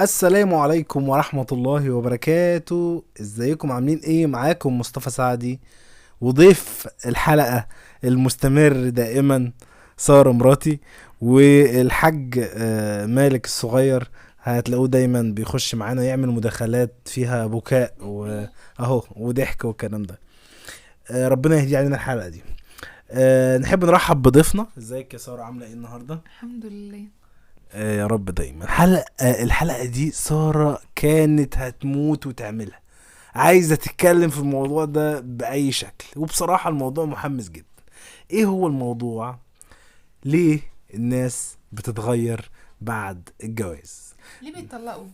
السلام 0.00 0.54
عليكم 0.54 1.08
ورحمة 1.08 1.46
الله 1.52 1.90
وبركاته. 1.90 3.04
إزيكم؟ 3.20 3.72
عاملين 3.72 3.98
إيه؟ 3.98 4.26
معاكم 4.26 4.78
مصطفى 4.78 5.10
سعدي. 5.10 5.60
وضيف 6.20 6.88
الحلقة 7.06 7.66
المستمر 8.04 8.88
دائما 8.88 9.52
سارة 9.96 10.32
مراتي. 10.32 10.80
والحاج 11.20 12.48
آه، 12.54 13.06
مالك 13.06 13.44
الصغير 13.44 14.10
هتلاقوه 14.42 14.88
دايما 14.88 15.22
بيخش 15.22 15.74
معانا 15.74 16.04
يعمل 16.04 16.28
مداخلات 16.28 16.94
فيها 17.04 17.46
بكاء 17.46 17.94
وأهو 18.00 19.02
وضحك 19.16 19.64
والكلام 19.64 20.02
ده. 20.02 20.18
آه، 21.10 21.28
ربنا 21.28 21.56
يهدي 21.56 21.76
علينا 21.76 21.94
الحلقة 21.96 22.28
دي. 22.28 22.42
آه، 23.10 23.58
نحب 23.58 23.84
نرحب 23.84 24.22
بضيفنا. 24.22 24.66
إزيك 24.78 25.14
يا 25.14 25.18
سارة؟ 25.18 25.42
عاملة 25.42 25.66
إيه 25.66 25.72
النهاردة؟ 25.72 26.20
الحمد 26.26 26.66
لله. 26.66 27.04
آه، 27.72 27.96
يا 27.98 28.06
رب 28.06 28.24
دايما. 28.24 28.64
الحلقة 28.64 29.04
آه، 29.20 29.42
الحلقة 29.42 29.84
دي 29.84 30.10
سارة 30.10 30.80
كانت 30.96 31.56
هتموت 31.58 32.26
وتعملها. 32.26 32.80
عايزة 33.34 33.74
تتكلم 33.74 34.30
في 34.30 34.38
الموضوع 34.38 34.84
ده 34.84 35.20
بأي 35.20 35.72
شكل. 35.72 36.06
وبصراحة 36.16 36.70
الموضوع 36.70 37.04
محمس 37.04 37.48
جدا. 37.48 37.64
إيه 38.30 38.44
هو 38.44 38.66
الموضوع؟ 38.66 39.38
ليه 40.24 40.60
الناس 40.94 41.56
بتتغير 41.72 42.50
بعد 42.80 43.28
الجواز؟ 43.44 44.14
ليه 44.42 44.54
بيتطلقوا؟ 44.54 45.04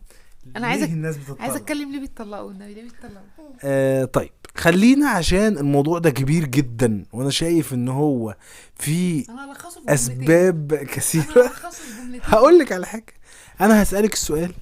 ليه 0.45 0.53
أنا 0.57 0.73
عايزة- 0.75 0.83
الناس 0.83 1.17
بتتطلق؟ 1.17 1.41
عايزة 1.43 1.57
أتكلم 1.57 1.93
ليه 1.93 2.01
بيتطلقوا؟ 2.01 2.51
النبي 2.51 2.75
ليه 2.75 2.83
بيتطلقوا؟ 2.83 3.53
آه 3.65 4.05
طيب. 4.05 4.31
خلينا 4.55 5.09
عشان 5.09 5.59
الموضوع 5.59 5.99
ده 5.99 6.11
كبير 6.11 6.45
جدا 6.45 7.05
وأنا 7.13 7.31
شايف 7.31 7.75
إن 7.75 7.89
هو 7.89 8.37
في. 8.75 9.25
أسباب 9.89 10.73
جملتين. 11.25 12.21
هقول 12.23 12.59
لك 12.59 12.73
على 12.73 12.87
حاجة. 12.87 13.15
أنا 13.61 13.83
هسألك 13.83 14.13
السؤال 14.13 14.53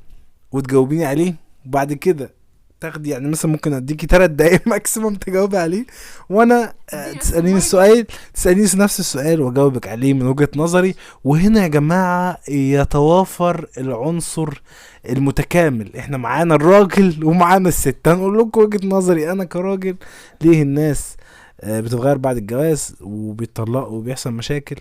وتجاوبيني 0.52 1.04
عليه 1.04 1.34
وبعد 1.66 1.92
كده 1.92 2.34
تاخدي 2.80 3.10
يعني 3.10 3.28
مثلا 3.28 3.50
ممكن 3.50 3.72
أديكي 3.72 4.06
ثلاث 4.06 4.30
دقايق 4.30 4.68
ماكسيمم 4.68 5.14
تجاوبي 5.14 5.58
عليه 5.58 5.86
وأنا 6.30 6.74
آه، 6.94 7.12
تسأليني 7.12 7.58
السؤال 7.58 8.06
تسأليني 8.34 8.68
نفس 8.74 9.00
السؤال 9.00 9.40
وأجاوبك 9.40 9.88
عليه 9.88 10.14
من 10.14 10.26
وجهة 10.26 10.48
نظري. 10.56 10.94
وهنا 11.24 11.62
يا 11.62 11.68
جماعة 11.68 12.38
يتوافر 12.48 13.66
العنصر 13.78 14.62
المتكامل. 15.08 15.96
إحنا 15.96 16.16
معانا 16.16 16.54
الراجل 16.54 17.24
ومعانا 17.24 17.68
الست. 17.68 18.08
هنقول 18.08 18.38
لكم 18.38 18.60
وجهة 18.60 18.88
نظري 18.88 19.32
أنا 19.32 19.44
كراجل 19.44 19.96
ليه 20.42 20.62
الناس 20.62 21.16
آه، 21.60 21.80
بتتغير 21.80 22.18
بعد 22.18 22.36
الجواز 22.36 22.96
وبيتطلقوا 23.00 23.98
وبيحصل 23.98 24.32
مشاكل. 24.32 24.76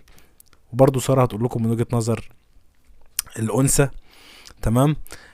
وبرضه 0.73 1.00
سارة 1.00 1.23
هتقول 1.23 1.44
لكم 1.44 1.63
من 1.63 1.69
وجهة 1.69 1.88
نظر 1.94 2.30
الأنثى 3.39 3.89
تمام؟ 4.61 4.89
آه، 4.89 5.28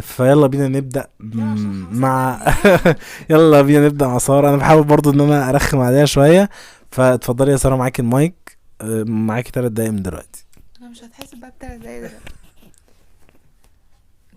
فيلا 0.00 0.46
بينا 0.46 0.68
نبدأ 0.68 1.06
مع. 1.20 2.40
يلا 3.30 3.62
بينا 3.62 3.86
نبدأ 3.86 4.06
مع 4.06 4.18
سارة. 4.18 4.48
أنا 4.48 4.56
بحاول 4.56 4.84
برضو 4.84 5.10
إن 5.10 5.20
أنا 5.20 5.50
أرخم 5.50 5.78
عليها 5.78 6.04
شوية. 6.04 6.50
فاتفضلي 6.90 7.52
يا 7.52 7.56
سارة 7.56 7.76
معاكي 7.76 8.02
المايك. 8.02 8.58
آه، 8.80 9.02
معاكي 9.02 9.50
ثلاث 9.50 9.72
دقايق 9.72 9.90
من 9.92 10.02
دلوقتي. 10.02 10.44
أنا 10.80 10.88
مش 10.88 11.04
هتحاسب 11.04 11.40
بقى 11.40 11.50
بتلات 11.50 11.80
دقايق 11.80 11.98
دلوقتي. 11.98 12.34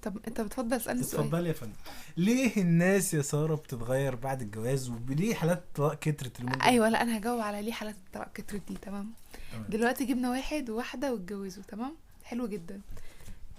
طب 0.01 0.17
أنت 0.27 0.41
بتفضل 0.41 0.77
أسألني؟ 0.77 1.03
سؤال 1.03 1.47
يا 1.47 1.53
فندم. 1.53 1.73
ليه 2.17 2.57
الناس 2.57 3.13
يا 3.13 3.21
سارة 3.21 3.55
بتتغير 3.55 4.15
بعد 4.15 4.41
الجواز 4.41 4.91
وليه 5.09 5.35
حالات 5.35 5.57
الطلاق 5.57 5.93
كترت 5.99 6.39
اليومين؟ 6.39 6.61
أيوه 6.61 6.89
لا 6.89 7.01
أنا 7.01 7.17
هجاوب 7.17 7.39
على 7.41 7.61
ليه 7.61 7.71
حالات 7.71 7.95
الطلاق 8.07 8.33
كترت 8.33 8.61
دي 8.67 8.77
تمام؟ 8.81 9.11
تمام. 9.51 9.65
دلوقتي 9.69 10.05
جبنا 10.05 10.29
واحد 10.29 10.69
وواحدة 10.69 11.13
واتجوزوا 11.13 11.63
تمام؟ 11.67 11.93
حلو 12.23 12.47
جدا. 12.47 12.81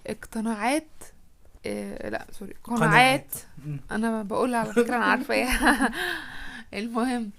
اقتناعات 0.06 0.88
إيه 1.66 2.08
لا 2.08 2.26
سوري 2.32 2.54
قناعات. 2.64 3.34
أنا 3.90 4.22
بقول 4.22 4.54
على 4.54 4.72
فكرة 4.72 4.96
أنا 4.96 5.04
عارفة. 5.04 5.34
إيه 5.34 5.48
المهم 6.82 7.30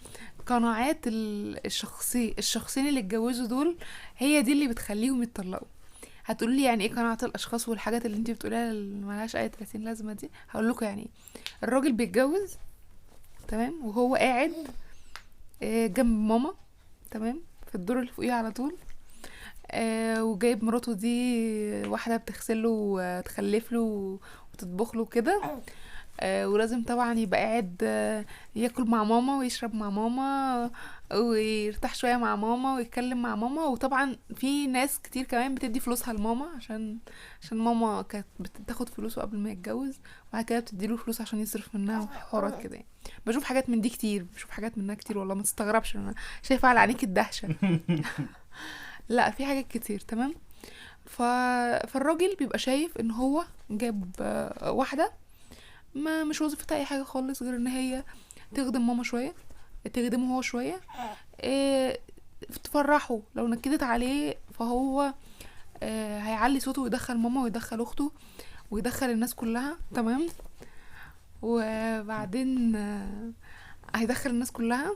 قناعات 0.46 1.08
ال- 1.08 1.66
الشخصي 1.66 2.36
الشخصين 2.38 2.88
اللي 2.88 3.00
اتجوزوا 3.00 3.48
دول 3.48 3.78
هي 4.18 4.42
دي 4.42 4.52
اللي 4.54 4.68
بتخليهم 4.68 5.24
يتطلقوا. 5.24 5.68
هتقولوا 6.26 6.56
لي 6.56 6.64
يعني 6.64 6.84
إيه 6.84 6.92
قناعات 6.92 7.24
الأشخاص 7.24 7.70
والحاجات 7.70 8.06
اللي 8.06 8.18
انت 8.18 8.32
بتقوليها 8.32 8.72
اللي 8.72 9.06
ملهاش 9.06 9.36
أي 9.36 9.50
30 9.50 9.82
لازمة 9.82 10.14
دي؟ 10.14 10.30
هقول 10.50 10.70
لكم 10.70 10.86
يعني 10.86 11.02
إيه. 11.02 11.08
الراجل 11.64 11.92
بيتجوز 11.92 12.54
تمام 13.48 13.86
وهو 13.86 14.16
قاعد 14.16 14.54
آه، 15.64 15.88
جنب 15.88 16.20
ماما 16.20 16.54
تمام 17.12 17.42
في 17.70 17.76
الدور 17.76 18.00
اللي 18.00 18.12
فوقيه 18.12 18.32
على 18.32 18.52
طول. 18.52 18.76
آه 19.72 20.24
وجايب 20.24 20.64
مراته 20.64 20.94
دي 20.94 21.88
واحدة 21.88 22.18
بتغسله 22.18 22.70
وتخلف 22.70 23.72
له 23.72 24.20
وتطبخ 24.54 24.96
له 24.96 25.06
كده. 25.06 25.42
آه 26.20 26.48
ولازم 26.50 26.84
طبعا 26.84 27.14
يبقى 27.14 27.40
قاعد 27.40 27.76
آه 27.84 28.26
ياكل 28.56 28.84
مع 28.90 29.04
ماما 29.04 29.38
ويشرب 29.38 29.76
مع 29.76 29.90
ماما 29.90 30.72
ويرتاح 31.14 31.96
شوية 31.96 32.18
مع 32.18 32.36
ماما 32.36 32.76
ويتكلم 32.76 33.22
مع 33.22 33.36
ماما. 33.36 33.62
وطبعا 33.66 34.16
في 34.36 34.68
ناس 34.68 35.00
كتير 35.04 35.24
كمان 35.26 35.56
بتدي 35.56 35.80
فلوسها 35.80 36.14
لماما 36.14 36.46
عشان 36.58 36.98
عشان 37.42 37.58
ماما 37.58 38.02
كانت 38.02 38.26
بتاخد 38.40 38.90
فلوسه 38.90 39.22
قبل 39.22 39.38
ما 39.38 39.50
يتجوز 39.52 40.00
وبعد 40.30 40.46
كده 40.46 40.60
بتديله 40.60 40.98
فلوس 40.98 41.22
عشان 41.22 41.40
يصرف 41.40 41.76
منها 41.76 42.02
وحوارات 42.02 42.64
كده. 42.64 42.76
يعني 42.76 42.88
بشوف 43.26 43.44
حاجات 43.44 43.70
من 43.70 43.82
دي 43.82 43.90
كتير 43.90 44.26
بشوف 44.36 44.50
حاجات 44.52 44.78
منها 44.78 44.96
كتير 44.96 45.18
والله 45.18 45.36
ما 45.36 45.44
تستغربش 45.44 45.96
أنا 45.96 46.14
شايفه 46.42 46.68
على 46.68 46.80
عينيك 46.80 47.04
الدهشة. 47.04 47.56
لا 49.10 49.32
في 49.32 49.46
حاجات 49.46 49.68
كتير 49.68 50.00
تمام؟ 50.00 50.34
ف... 51.06 51.22
فالراجل 51.88 52.36
بيبقى 52.40 52.60
شايف 52.60 52.98
إن 52.98 53.12
هو 53.12 53.46
جاب 53.70 54.10
آه، 54.22 54.72
واحدة 54.72 55.12
ما 55.96 56.24
مش 56.24 56.42
وظيفتها 56.42 56.78
أي 56.78 56.86
حاجة 56.86 57.04
خالص 57.04 57.44
غير 57.44 57.56
إن 57.56 57.68
هي 57.68 58.04
تخدم 58.56 58.88
ماما 58.88 59.04
شوية 59.04 59.34
تخدمه 59.94 60.36
هو 60.36 60.42
شوية 60.42 60.82
إيه 61.44 62.00
تفرحه. 62.64 63.20
لو 63.36 63.48
نكدت 63.48 63.84
عليه 63.84 64.36
فهو 64.60 65.14
آه 65.84 66.20
هيعلي 66.20 66.60
صوته 66.60 66.82
ويدخل 66.82 67.18
ماما 67.18 67.44
ويدخل 67.44 67.82
أخته 67.82 68.12
ويدخل 68.72 69.10
الناس 69.10 69.36
كلها 69.36 69.78
تمام؟ 69.96 70.28
وبعدين 71.42 72.76
آه 72.76 73.32
هيدخل 73.96 74.30
الناس 74.30 74.52
كلها. 74.52 74.96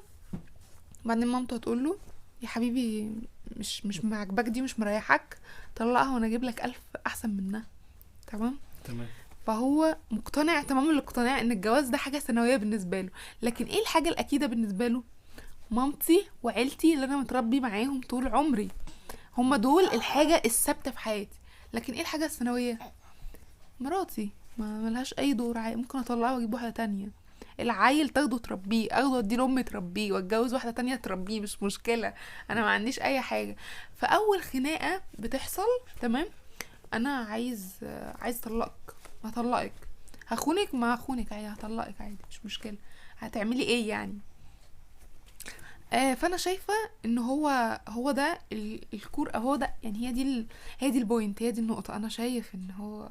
بعدين 1.05 1.27
مامته 1.27 1.55
هتقول 1.55 1.83
له 1.83 1.97
يا 2.41 2.47
حبيبي 2.47 3.11
مش 3.57 3.85
مش 3.85 4.05
معجباك 4.05 4.45
دي 4.45 4.61
مش 4.61 4.79
مريحك 4.79 5.37
طلقها 5.75 6.13
وأنا 6.13 6.25
أجيب 6.27 6.43
لك 6.43 6.65
ألف 6.65 6.79
احسن 7.07 7.29
منها. 7.29 7.65
تمام؟ 8.27 8.57
تمام. 8.83 9.07
فهو 9.47 9.97
مقتنع 10.11 10.63
تمام 10.63 10.89
الاقتناع 10.89 11.41
ان 11.41 11.51
الجواز 11.51 11.87
ده 11.87 11.97
حاجة 11.97 12.19
ثانوية 12.19 12.57
بالنسبة 12.57 13.01
له. 13.01 13.09
لكن 13.41 13.65
إيه 13.65 13.81
الحاجة 13.81 14.09
الأكيدة 14.09 14.47
بالنسبة 14.47 14.87
له؟ 14.87 15.03
مامتي 15.71 16.27
وعيلتي 16.43 16.93
اللي 16.93 17.05
أنا 17.05 17.17
متربي 17.17 17.59
معاهم 17.59 18.01
طول 18.01 18.27
عمري. 18.27 18.69
هما 19.37 19.57
دول 19.57 19.83
الحاجة 19.83 20.41
الثابتة 20.45 20.91
في 20.91 20.99
حياتي. 20.99 21.39
لكن 21.73 21.93
إيه 21.93 22.01
الحاجة 22.01 22.25
الثانوية؟ 22.25 22.79
مراتي. 23.79 24.29
ما 24.57 24.65
ملهاش 24.79 25.13
أي 25.19 25.33
دور 25.33 25.57
عادي 25.57 25.75
ممكن 25.75 25.99
أطلعها 25.99 26.33
وأجيب 26.33 26.53
واحدة 26.53 26.69
تانية. 26.69 27.11
العيل 27.59 28.09
تاخده 28.09 28.37
تربيه 28.37 28.87
اخده 28.91 29.19
اديه 29.19 29.35
لامي 29.37 29.63
تربيه 29.63 30.11
واتجوز 30.13 30.53
واحدة 30.53 30.71
تانية 30.71 30.95
تربيه 30.95 31.41
مش 31.41 31.63
مشكلة. 31.63 32.13
أنا 32.49 32.61
ما 32.61 32.69
عنديش 32.71 32.99
أي 32.99 33.21
حاجة. 33.21 33.55
فأول 33.97 34.41
خناقة 34.41 35.01
بتحصل 35.19 35.67
تمام؟ 36.01 36.25
أنا 36.93 37.09
عايز 37.17 37.75
عايز 38.21 38.37
أطلقك 38.39 38.95
هطلقك. 39.23 39.73
هخونك؟ 40.27 40.75
ما 40.75 40.95
هخونك 40.95 41.33
عادي 41.33 41.47
هطلقك 41.47 42.01
عادي 42.01 42.17
مش 42.29 42.45
مشكلة. 42.45 42.77
هتعملي 43.19 43.63
إيه 43.63 43.89
يعني؟ 43.89 44.17
آه 45.93 46.13
فأنا 46.13 46.37
شايفة 46.37 46.73
إن 47.05 47.17
هو 47.17 47.79
هو 47.89 48.11
ده 48.11 48.39
ال- 48.51 48.81
ال 48.93 49.01
core 49.01 49.31
هو 49.37 49.55
ده 49.55 49.73
يعني 49.83 50.07
هي 50.07 50.11
دي. 50.11 50.47
هي 50.79 50.89
دي 50.91 50.97
ال 50.99 51.07
point 51.07 51.43
هي 51.43 51.51
دي 51.51 51.61
النقطة. 51.61 51.95
أنا 51.95 52.09
شايف 52.09 52.55
إن 52.55 52.71
هو 52.71 53.09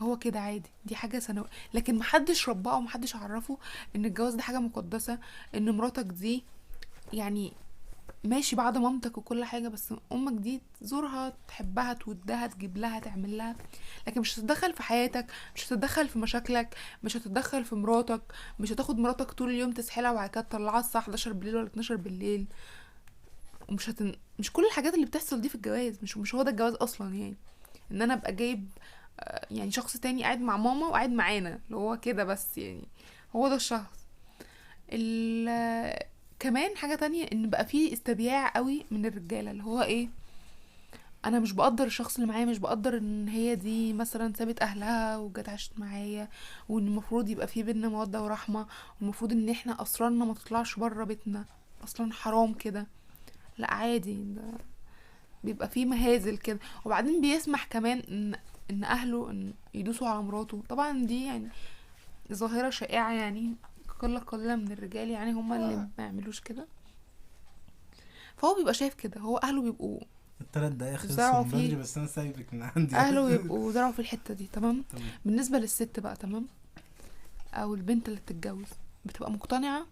هو 0.00 0.18
كده 0.18 0.40
عادي 0.40 0.70
دي 0.84 0.96
حاجة 0.96 1.18
ثانويه 1.18 1.48
لكن 1.74 1.94
محدش 1.98 2.48
رباه 2.48 2.76
ومحدش 2.76 3.16
عرفه 3.16 3.58
إن 3.96 4.04
الجواز 4.04 4.34
ده 4.34 4.42
حاجة 4.42 4.58
مقدسة 4.60 5.18
إن 5.54 5.70
مراتك 5.70 6.04
دي 6.04 6.44
يعني 7.12 7.52
ماشي 8.24 8.56
بعد 8.56 8.78
مامتك 8.78 9.18
وكل 9.18 9.44
حاجة 9.44 9.68
بس 9.68 9.94
أمك 10.12 10.32
دي 10.42 10.60
تزورها 10.80 11.32
تحبها 11.48 11.92
تودها 11.92 12.46
تجيب 12.46 12.78
لها 12.78 12.98
تعمل 12.98 13.38
لها. 13.38 13.56
لكن 14.06 14.20
مش 14.20 14.34
هتتدخل 14.38 14.72
في 14.72 14.82
حياتك 14.82 15.26
مش 15.56 15.66
هتتدخل 15.66 16.08
في 16.08 16.18
مشاكلك 16.18 16.76
مش 17.02 17.16
هتتدخل 17.16 17.64
في 17.64 17.74
مراتك 17.74 18.22
مش 18.60 18.72
هتاخد 18.72 18.98
مراتك 18.98 19.30
طول 19.32 19.50
اليوم 19.50 19.72
تسحلها 19.72 20.10
وبعد 20.10 20.30
كده 20.30 20.40
تطلعها 20.40 20.80
الساعة 20.80 21.02
11 21.02 21.32
بالليل 21.32 21.56
ولا 21.56 21.66
12 21.66 21.96
بالليل. 21.96 22.46
ومش 23.68 23.90
هتن... 23.90 24.12
مش 24.38 24.52
كل 24.52 24.64
الحاجات 24.64 24.94
اللي 24.94 25.06
بتحصل 25.06 25.40
دي 25.40 25.48
في 25.48 25.54
الجواز 25.54 25.98
مش 26.02 26.16
مش 26.16 26.34
هو 26.34 26.42
ده 26.42 26.50
الجواز 26.50 26.74
أصلا 26.74 27.14
يعني. 27.14 27.36
إن 27.90 28.02
أنا 28.02 28.14
أبقى 28.14 28.32
جايب 28.32 28.68
يعني 29.50 29.70
شخص 29.70 29.96
تاني 29.96 30.22
قاعد 30.22 30.40
مع 30.40 30.56
ماما 30.56 30.86
وقاعد 30.86 31.10
معانا 31.10 31.60
اللي 31.66 31.76
هو 31.76 32.00
كده 32.00 32.24
بس 32.24 32.58
يعني. 32.58 32.88
هو 33.36 33.48
ده 33.48 33.54
الشخص. 33.56 34.04
ال... 34.92 35.98
كمان 36.38 36.76
حاجة 36.76 36.94
تانية 36.94 37.24
إن 37.32 37.50
بقى 37.50 37.64
فيه 37.66 37.92
استبياع 37.92 38.48
قوي 38.56 38.84
من 38.90 39.06
الرجالة 39.06 39.50
اللي 39.50 39.62
هو 39.64 39.82
إيه 39.82 40.08
أنا 41.24 41.40
مش 41.40 41.52
بقدر 41.52 41.84
الشخص 41.84 42.14
اللي 42.14 42.26
معايا 42.26 42.44
مش 42.44 42.58
بقدر 42.58 42.98
إن 42.98 43.28
هي 43.28 43.54
دي 43.54 43.92
مثلا 43.92 44.32
سابت 44.34 44.62
أهلها 44.62 45.16
وجت 45.16 45.48
عاشت 45.48 45.72
معايا 45.78 46.28
وإن 46.68 46.86
المفروض 46.86 47.28
يبقى 47.28 47.46
في 47.46 47.62
بينا 47.62 47.88
مودة 47.88 48.22
ورحمة 48.22 48.66
والمفروض 49.00 49.32
إن 49.32 49.48
إحنا 49.48 49.82
أسرارنا 49.82 50.24
ما 50.24 50.34
تطلعش 50.34 50.76
بره 50.78 51.04
بيتنا. 51.04 51.44
أصلا 51.84 52.12
حرام 52.12 52.54
كده. 52.54 52.86
لا 53.58 53.74
عادي 53.74 54.14
ده 54.14 54.42
بيبقى 55.44 55.68
فيه 55.68 55.86
مهازل 55.86 56.36
كده. 56.36 56.58
وبعدين 56.84 57.20
بيسمح 57.20 57.64
كمان 57.64 57.98
إن 57.98 58.34
إن 58.70 58.84
أهله 58.84 59.30
إن 59.30 59.52
يدوسوا 59.74 60.08
على 60.08 60.22
مراته. 60.22 60.62
طبعا 60.68 61.06
دي 61.06 61.24
يعني 61.24 61.48
ظاهرة 62.32 62.70
شائعة 62.70 63.12
يعني 63.12 63.54
قلة 63.98 64.18
قليله 64.18 64.56
من 64.56 64.72
الرجال 64.72 65.10
يعني 65.10 65.32
هما 65.32 65.56
اللي 65.56 65.76
ما 65.76 66.04
يعملوش 66.04 66.40
كده. 66.40 66.66
فهو 68.36 68.54
بيبقى 68.54 68.74
شايف 68.74 68.94
كده 68.94 69.20
هو 69.20 69.36
أهله 69.36 69.62
بيبقوا 69.62 70.00
التلات 70.40 70.72
دقايق 70.72 70.96
خلصوا. 70.96 71.42
بدري 71.42 71.74
بس 71.76 71.98
أنا 71.98 72.06
سايبك 72.06 72.54
من 72.54 72.62
عندي. 72.62 72.96
أهله 72.96 73.30
يبقوا 73.34 73.72
زرعوا 73.72 73.92
في 73.92 73.98
الحتة 73.98 74.34
دي 74.34 74.46
تمام؟ 74.52 74.84
تمام. 74.90 75.04
بالنسبة 75.24 75.58
للست 75.58 76.00
بقى 76.00 76.16
تمام؟ 76.16 76.46
أو 77.54 77.74
البنت 77.74 78.08
اللي 78.08 78.20
بتتجوز 78.20 78.68
بتبقى 79.04 79.30
مقتنعة 79.30 79.86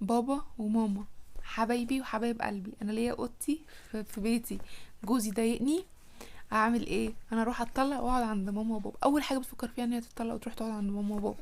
بابا 0.00 0.42
وماما 0.58 1.04
حبايبي 1.42 2.00
وحبايب 2.00 2.42
قلبي. 2.42 2.72
أنا 2.82 2.92
ليا 2.92 3.12
اوضتي 3.12 3.60
في 3.90 4.20
بيتي 4.20 4.58
جوزي 5.04 5.30
ضايقني 5.30 5.84
اعمل 6.52 6.86
إيه؟ 6.86 7.12
أنا 7.32 7.42
أروح 7.42 7.60
اتطلق 7.62 8.00
واقعد 8.00 8.22
عند 8.22 8.50
ماما 8.50 8.76
وبابا. 8.76 8.96
اول 9.04 9.22
حاجة 9.22 9.38
بتفكر 9.38 9.68
فيها 9.68 9.84
ان 9.84 9.92
هي 9.92 10.00
تتطلق 10.00 10.34
وتروح 10.34 10.54
تقعد 10.54 10.70
عند 10.70 10.90
ماما 10.90 11.14
وبابا. 11.14 11.36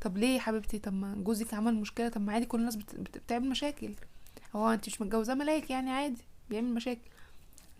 طب 0.00 0.18
ليه 0.18 0.34
يا 0.34 0.40
حبيبتي؟ 0.40 0.78
طب 0.78 0.92
ما 0.92 1.14
جوزك 1.14 1.54
عمل 1.54 1.74
مشكلة. 1.74 2.08
طب 2.08 2.20
ما 2.20 2.32
عادي 2.32 2.46
كل 2.46 2.60
الناس 2.60 2.76
بت... 2.76 2.94
بت... 2.94 3.18
بتعمل 3.18 3.48
مشاكل. 3.48 3.94
هو 4.56 4.70
انت 4.70 4.86
مش 4.86 5.00
متجوزاه 5.00 5.34
ملاك 5.34 5.70
يعني 5.70 5.90
عادي. 5.90 6.22
بيعمل 6.50 6.74
مشاكل. 6.74 7.10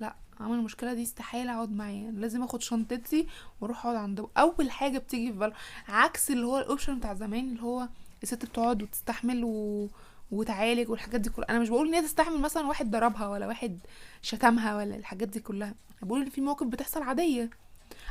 لا 0.00 0.14
عمل 0.40 0.58
المشكلة 0.58 0.94
دي 0.94 1.02
استحاله 1.02 1.54
اقعد 1.54 1.72
معاه. 1.72 2.10
لازم 2.10 2.42
اخد 2.42 2.62
شنطتي 2.62 3.26
وأروح 3.60 3.86
اقعد 3.86 3.96
عنده. 3.96 4.28
اول 4.36 4.70
حاجة 4.70 4.98
بتيجي 4.98 5.32
في 5.32 5.38
باله 5.38 5.54
عكس 5.88 6.30
اللي 6.30 6.46
هو 6.46 6.58
الاوبشن 6.58 6.98
بتاع 6.98 7.14
زمان 7.14 7.48
اللي 7.48 7.62
هو 7.62 7.88
الست 8.22 8.44
بتقعد 8.44 8.82
وتستحمل 8.82 9.44
و... 9.44 9.88
وتعالج 10.30 10.90
والحاجات 10.90 11.20
دي 11.20 11.30
كلها. 11.30 11.50
أنا 11.50 11.58
مش 11.58 11.68
بقول 11.68 11.88
ان 11.88 11.94
هي 11.94 12.02
تستحمل 12.02 12.40
مثلا 12.40 12.66
واحد 12.66 12.90
ضربها 12.90 13.28
ولا 13.28 13.46
واحد 13.46 13.78
شتمها 14.22 14.76
ولا 14.76 14.96
الحاجات 14.96 15.28
دي 15.28 15.40
كلها. 15.40 15.74
بقول 16.02 16.22
إن 16.22 16.30
في 16.30 16.40
مواقف 16.40 16.66
بتحصل 16.66 17.02
عادية. 17.02 17.50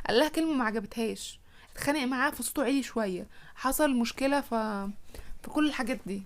قال 0.07 0.19
لها 0.19 0.27
كلمة 0.29 0.53
ما 0.53 0.63
عجبتهاش. 0.63 1.39
اتخانق 1.73 2.03
معاها 2.03 2.31
فصوته 2.31 2.63
عالي 2.63 2.83
شوية. 2.83 3.27
حصل 3.55 3.93
مشكلة 3.93 4.41
ف 4.41 4.53
في 5.43 5.49
كل 5.49 5.67
الحاجات 5.67 5.99
دي. 6.05 6.23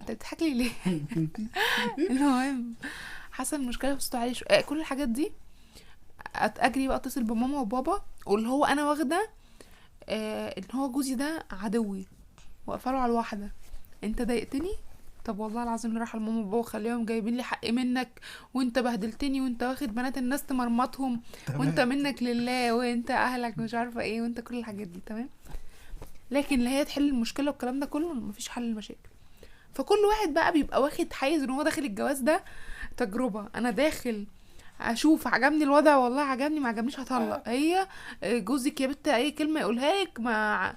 انت 0.00 0.10
بتضحك 0.10 0.42
لي 0.42 0.54
ليه؟ 0.54 0.70
المهم 2.10 2.74
حصل 3.32 3.60
مشكلة 3.60 3.96
في 3.96 4.16
عالي 4.16 4.34
شوية. 4.34 4.48
آه، 4.48 4.60
كل 4.60 4.80
الحاجات 4.80 5.08
دي. 5.08 5.32
أجري 6.34 6.88
بقى 6.88 6.96
اتصل 6.96 7.22
بماما 7.24 7.58
وبابا 7.60 8.02
واللي 8.26 8.48
هو 8.48 8.64
أنا 8.64 8.88
واخدة 8.88 9.30
آه 10.08 10.48
ان 10.58 10.64
هو 10.74 10.90
جوزي 10.90 11.14
ده 11.14 11.44
عدوي. 11.50 12.06
واقفله 12.66 12.98
على 12.98 13.10
الواحدة. 13.12 13.52
أنت 14.04 14.22
ضايقتني؟ 14.22 14.72
طب 15.24 15.38
والله 15.38 15.62
العظيم 15.62 15.90
اللي 15.90 16.00
راح 16.00 16.16
لماما 16.16 16.40
وبابا 16.40 16.56
وخليهم 16.56 17.04
جايبين 17.04 17.36
لي 17.36 17.42
حق 17.42 17.70
منك 17.70 18.08
وانت 18.54 18.78
بهدلتني 18.78 19.40
وانت 19.40 19.62
واخد 19.62 19.94
بنات 19.94 20.18
الناس 20.18 20.42
تمرمطهم 20.46 21.20
وانت 21.56 21.80
منك 21.80 22.22
لله 22.22 22.74
وانت 22.74 23.10
أهلك 23.10 23.58
مش 23.58 23.74
عارفة 23.74 24.00
إيه 24.00 24.22
وانت 24.22 24.40
كل 24.40 24.58
الحاجات 24.58 24.86
دي 24.86 25.00
تمام؟ 25.06 25.28
لكن 26.30 26.58
اللي 26.58 26.70
هي 26.70 26.84
تحل 26.84 27.08
المشكلة 27.08 27.50
والكلام 27.50 27.80
ده 27.80 27.86
كله 27.86 28.12
مفيش 28.12 28.48
حل 28.48 28.62
للمشاكل. 28.62 29.08
فكل 29.74 29.94
واحد 30.08 30.34
بقى 30.34 30.52
بيبقى 30.52 30.82
واخد 30.82 31.12
حيز 31.12 31.42
إن 31.42 31.50
هو 31.50 31.62
داخل 31.62 31.84
الجواز 31.84 32.18
ده 32.18 32.44
تجربة. 32.96 33.48
أنا 33.54 33.70
داخل 33.70 34.26
أشوف 34.80 35.26
عجبني 35.26 35.64
الوضع 35.64 35.96
والله 35.96 36.22
عجبني 36.22 36.60
ما 36.60 36.68
عجبنيش 36.68 37.00
هطلق. 37.00 37.42
هي 37.48 37.86
آه، 38.22 38.38
جوزك 38.38 38.80
يا 38.80 38.86
بت 38.86 39.08
أي 39.08 39.30
كلمة 39.30 39.60
يقولها 39.60 40.02
لك 40.04 40.20
ما 40.20 40.66
آه، 40.68 40.74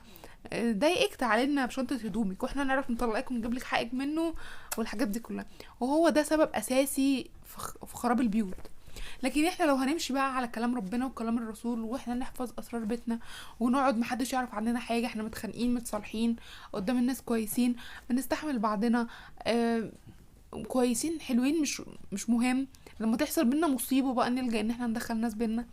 ضايقك 0.54 1.16
تعالي 1.16 1.46
لنا 1.46 1.66
بشنطه 1.66 1.96
هدومك 1.96 2.44
وإحنا 2.44 2.64
نعرف 2.64 2.90
نطلقك 2.92 3.32
ونجيب 3.32 3.54
لك 3.54 3.64
حقك 3.64 3.94
منه 3.94 4.34
والحاجات 4.78 5.08
دي 5.08 5.20
كلها. 5.20 5.46
وهو 5.80 6.10
ده 6.10 6.24
سبب 6.24 6.50
أساسي 6.54 7.30
في 7.88 7.96
خراب 7.98 8.22
البيوت. 8.22 8.54
لكن 9.24 9.46
إحنا 9.46 9.66
لو 9.66 9.76
هنمشي 9.76 10.14
بقى 10.14 10.36
على 10.36 10.48
كلام 10.48 10.76
ربنا 10.76 11.06
وكلام 11.06 11.38
الرسول 11.38 11.80
وإحنا 11.82 12.14
نحفظ 12.14 12.52
أسرار 12.60 12.84
بيتنا 12.84 13.20
ونقعد 13.60 13.98
محدش 13.98 14.34
يعرف 14.34 14.54
عننا 14.56 14.80
حاجة 14.80 15.06
إحنا 15.06 15.24
متخانقين 15.24 15.74
متصالحين 15.74 16.36
قدام 16.74 16.98
الناس 16.98 17.22
كويسين 17.22 17.76
بنستحمل 18.10 18.60
بعضنا 18.60 19.08
آه 19.44 19.90
كويسين 20.68 21.22
حلوين 21.22 21.62
مش 21.62 21.82
مش 22.12 22.30
مهم. 22.30 22.68
لما 23.00 23.18
تحصل 23.18 23.46
بينا 23.46 23.68
مصيبة 23.68 24.14
بقى 24.14 24.30
نلجأ 24.30 24.60
إن 24.60 24.70
إحنا 24.72 24.88
ندخل 24.88 25.18
ناس 25.18 25.34
بينا. 25.34 25.66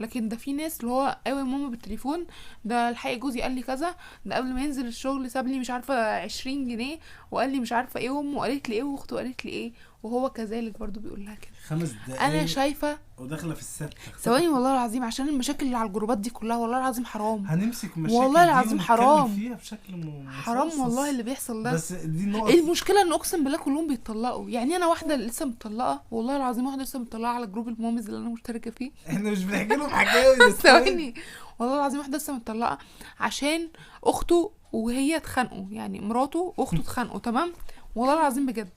لكن 0.00 0.28
ده 0.28 0.36
في 0.36 0.52
ناس 0.52 0.80
اللي 0.80 0.90
هو 0.92 1.18
قوي 1.26 1.42
ماما 1.44 1.68
بالتليفون 1.68 2.26
ده 2.64 2.88
الحقيقة 2.88 3.18
جوزي 3.18 3.40
قال 3.42 3.52
لي 3.52 3.62
كذا 3.62 3.96
ده 4.26 4.36
قبل 4.36 4.48
ما 4.52 4.64
ينزل 4.64 4.86
الشغل 4.86 5.30
ساب 5.30 5.46
لي 5.46 5.58
مش 5.58 5.70
عارفة 5.70 6.22
عشرين 6.22 6.68
جنيه 6.68 6.98
وقال 7.30 7.50
لي 7.50 7.60
مش 7.60 7.72
عارفة 7.72 8.00
إيه 8.00 8.10
وامه 8.10 8.40
قالت 8.40 8.68
لي 8.68 8.74
إيه 8.74 8.82
واخته 8.82 9.16
قالت 9.16 9.44
لي 9.44 9.50
إيه. 9.50 9.72
وهو 10.02 10.30
كذلك 10.30 10.78
برضو 10.78 11.00
بيقول 11.00 11.24
لها 11.24 11.34
كده. 11.34 11.50
خمس 11.66 11.92
دقايق 12.08 12.22
أنا 12.22 12.46
شايفة 12.46 12.98
وداخلة 13.18 13.54
في 13.54 13.60
الستة. 13.60 13.88
ثواني 14.20 14.48
والله 14.48 14.72
العظيم 14.72 15.04
عشان 15.04 15.28
المشاكل 15.28 15.66
اللي 15.66 15.76
على 15.76 15.86
الجروبات 15.88 16.18
دي 16.18 16.30
كلها 16.30 16.56
والله 16.56 16.78
العظيم 16.78 17.04
حرام. 17.04 17.46
هنمسك 17.46 17.98
مشاكل 17.98 18.18
والله 18.20 18.44
العظيم 18.44 18.80
حرام. 18.80 19.34
فيها 19.36 19.54
بشكل 19.54 19.96
م- 19.96 20.28
حرام. 20.30 20.80
والله 20.80 21.10
اللي 21.10 21.22
بيحصل 21.22 21.62
ده. 21.62 21.72
بس 21.72 21.92
دي 21.92 22.26
نقط 22.26 22.50
المشكلة 22.50 23.02
إن 23.02 23.12
أقسم 23.12 23.44
بالله 23.44 23.58
كلهم 23.58 23.88
بيتطلقوا. 23.88 24.50
يعني 24.50 24.76
أنا 24.76 24.86
واحدة 24.86 25.16
لسه 25.16 25.46
متطلقة 25.46 26.02
والله 26.10 26.36
العظيم 26.36 26.66
واحدة 26.66 26.82
لسه 26.82 26.98
متطلقة 26.98 27.30
على 27.30 27.46
جروب 27.46 27.68
ال 27.68 27.76
moms 27.76 28.06
اللي 28.08 28.18
أنا 28.20 28.28
مشتركة 28.28 28.70
فيه. 28.70 28.90
إحنا 29.08 29.30
مش 29.30 29.44
بنحكي 29.44 29.76
لهم 29.76 29.90
حكاوي 29.96 30.36
بس 30.48 30.54
ثواني. 30.54 31.14
والله 31.58 31.76
العظيم 31.76 31.98
واحدة 31.98 32.16
لسه 32.18 32.32
متطلقة 32.32 32.78
عشان 33.20 33.68
أخته 34.04 34.52
وهي 34.72 35.16
اتخانقوا. 35.16 35.64
يعني 35.70 36.00
مراته 36.00 36.54
وأخته 36.56 36.80
اتخانقوا 36.80 37.18
تمام؟ 37.20 37.52
والله 37.96 38.14
العظيم 38.14 38.46
بجد. 38.46 38.68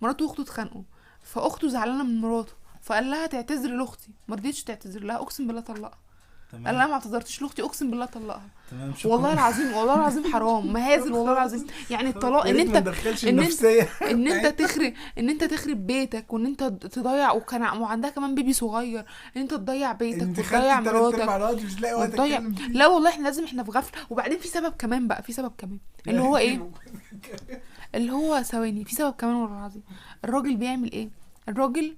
مراته 0.00 0.24
واخته 0.24 0.40
اتخانقوا. 0.42 0.82
فأخته 1.22 1.68
زعلانة 1.68 2.04
من 2.04 2.20
مراته 2.20 2.52
فقال 2.82 3.10
لها 3.10 3.26
تعتذري 3.26 3.76
لأختي. 3.76 4.10
ما 4.28 4.36
رضيتش 4.36 4.64
تعتذر 4.64 5.02
لها 5.04 5.16
أقسم 5.16 5.46
بالله 5.46 5.60
طلقها. 5.60 5.98
قال 6.52 6.62
لها 6.64 6.72
تمام 6.72 6.88
ما 6.88 6.94
اعتذرتش 6.94 7.42
لأختي 7.42 7.62
أقسم 7.62 7.90
بالله 7.90 8.04
طلقها. 8.06 8.42
تمام 8.70 8.94
شكرا. 8.94 9.12
والله 9.12 9.32
العظيم 9.32 9.72
والله 9.74 9.94
العظيم 9.94 10.32
حرام 10.32 10.72
مهازل 10.72 11.12
والله 11.12 11.32
العظيم. 11.32 11.66
يعني 11.90 12.08
الطلاق 12.08 12.46
إن 12.46 12.58
أنت 12.60 12.76
أنت- 12.76 13.24
النفسية. 13.24 13.88
إن 14.02 14.28
أنت 14.28 14.46
تخرب 14.62 14.92
إن 15.18 15.30
أنت 15.30 15.44
تخرب 15.44 15.86
بيتك 15.86 16.32
وإن 16.32 16.46
أنت 16.46 16.62
تضيع 16.64 17.32
وكان 17.32 17.62
وعندها 17.62 18.10
كمان 18.10 18.34
بيبي 18.34 18.52
صغير 18.52 19.04
إن 19.36 19.40
أنت 19.40 19.54
تضيع 19.54 19.92
بيتك 19.92 20.22
أنت 20.22 20.38
وتضيع 20.38 20.80
مراتك 20.80 21.20
الوقت 21.20 21.62
مش 21.62 21.80
لاقي 21.80 21.94
وقت 21.94 22.08
وتضيع 22.08 22.42
لا 22.70 22.86
والله 22.86 23.10
إحنا 23.10 23.24
لازم 23.24 23.44
إحنا 23.44 23.62
في 23.64 23.70
غفلة. 23.70 24.00
وبعدين 24.10 24.38
في 24.38 24.48
سبب 24.48 24.72
كمان 24.78 25.08
بقى 25.08 25.22
في 25.22 25.32
سبب 25.32 25.52
كمان. 25.58 25.78
اللي 26.08 26.20
هو 26.20 26.36
إيه؟ 26.36 26.70
اللي 27.94 28.12
هو 28.12 28.42
ثواني 28.42 28.84
في 28.84 28.94
سبب 28.94 29.12
كمان 29.14 29.34
والله 29.34 29.58
العظيم. 29.58 29.82
الراجل 30.24 30.56
بيعمل 30.56 30.92
إيه؟ 30.92 31.08
الراجل 31.48 31.96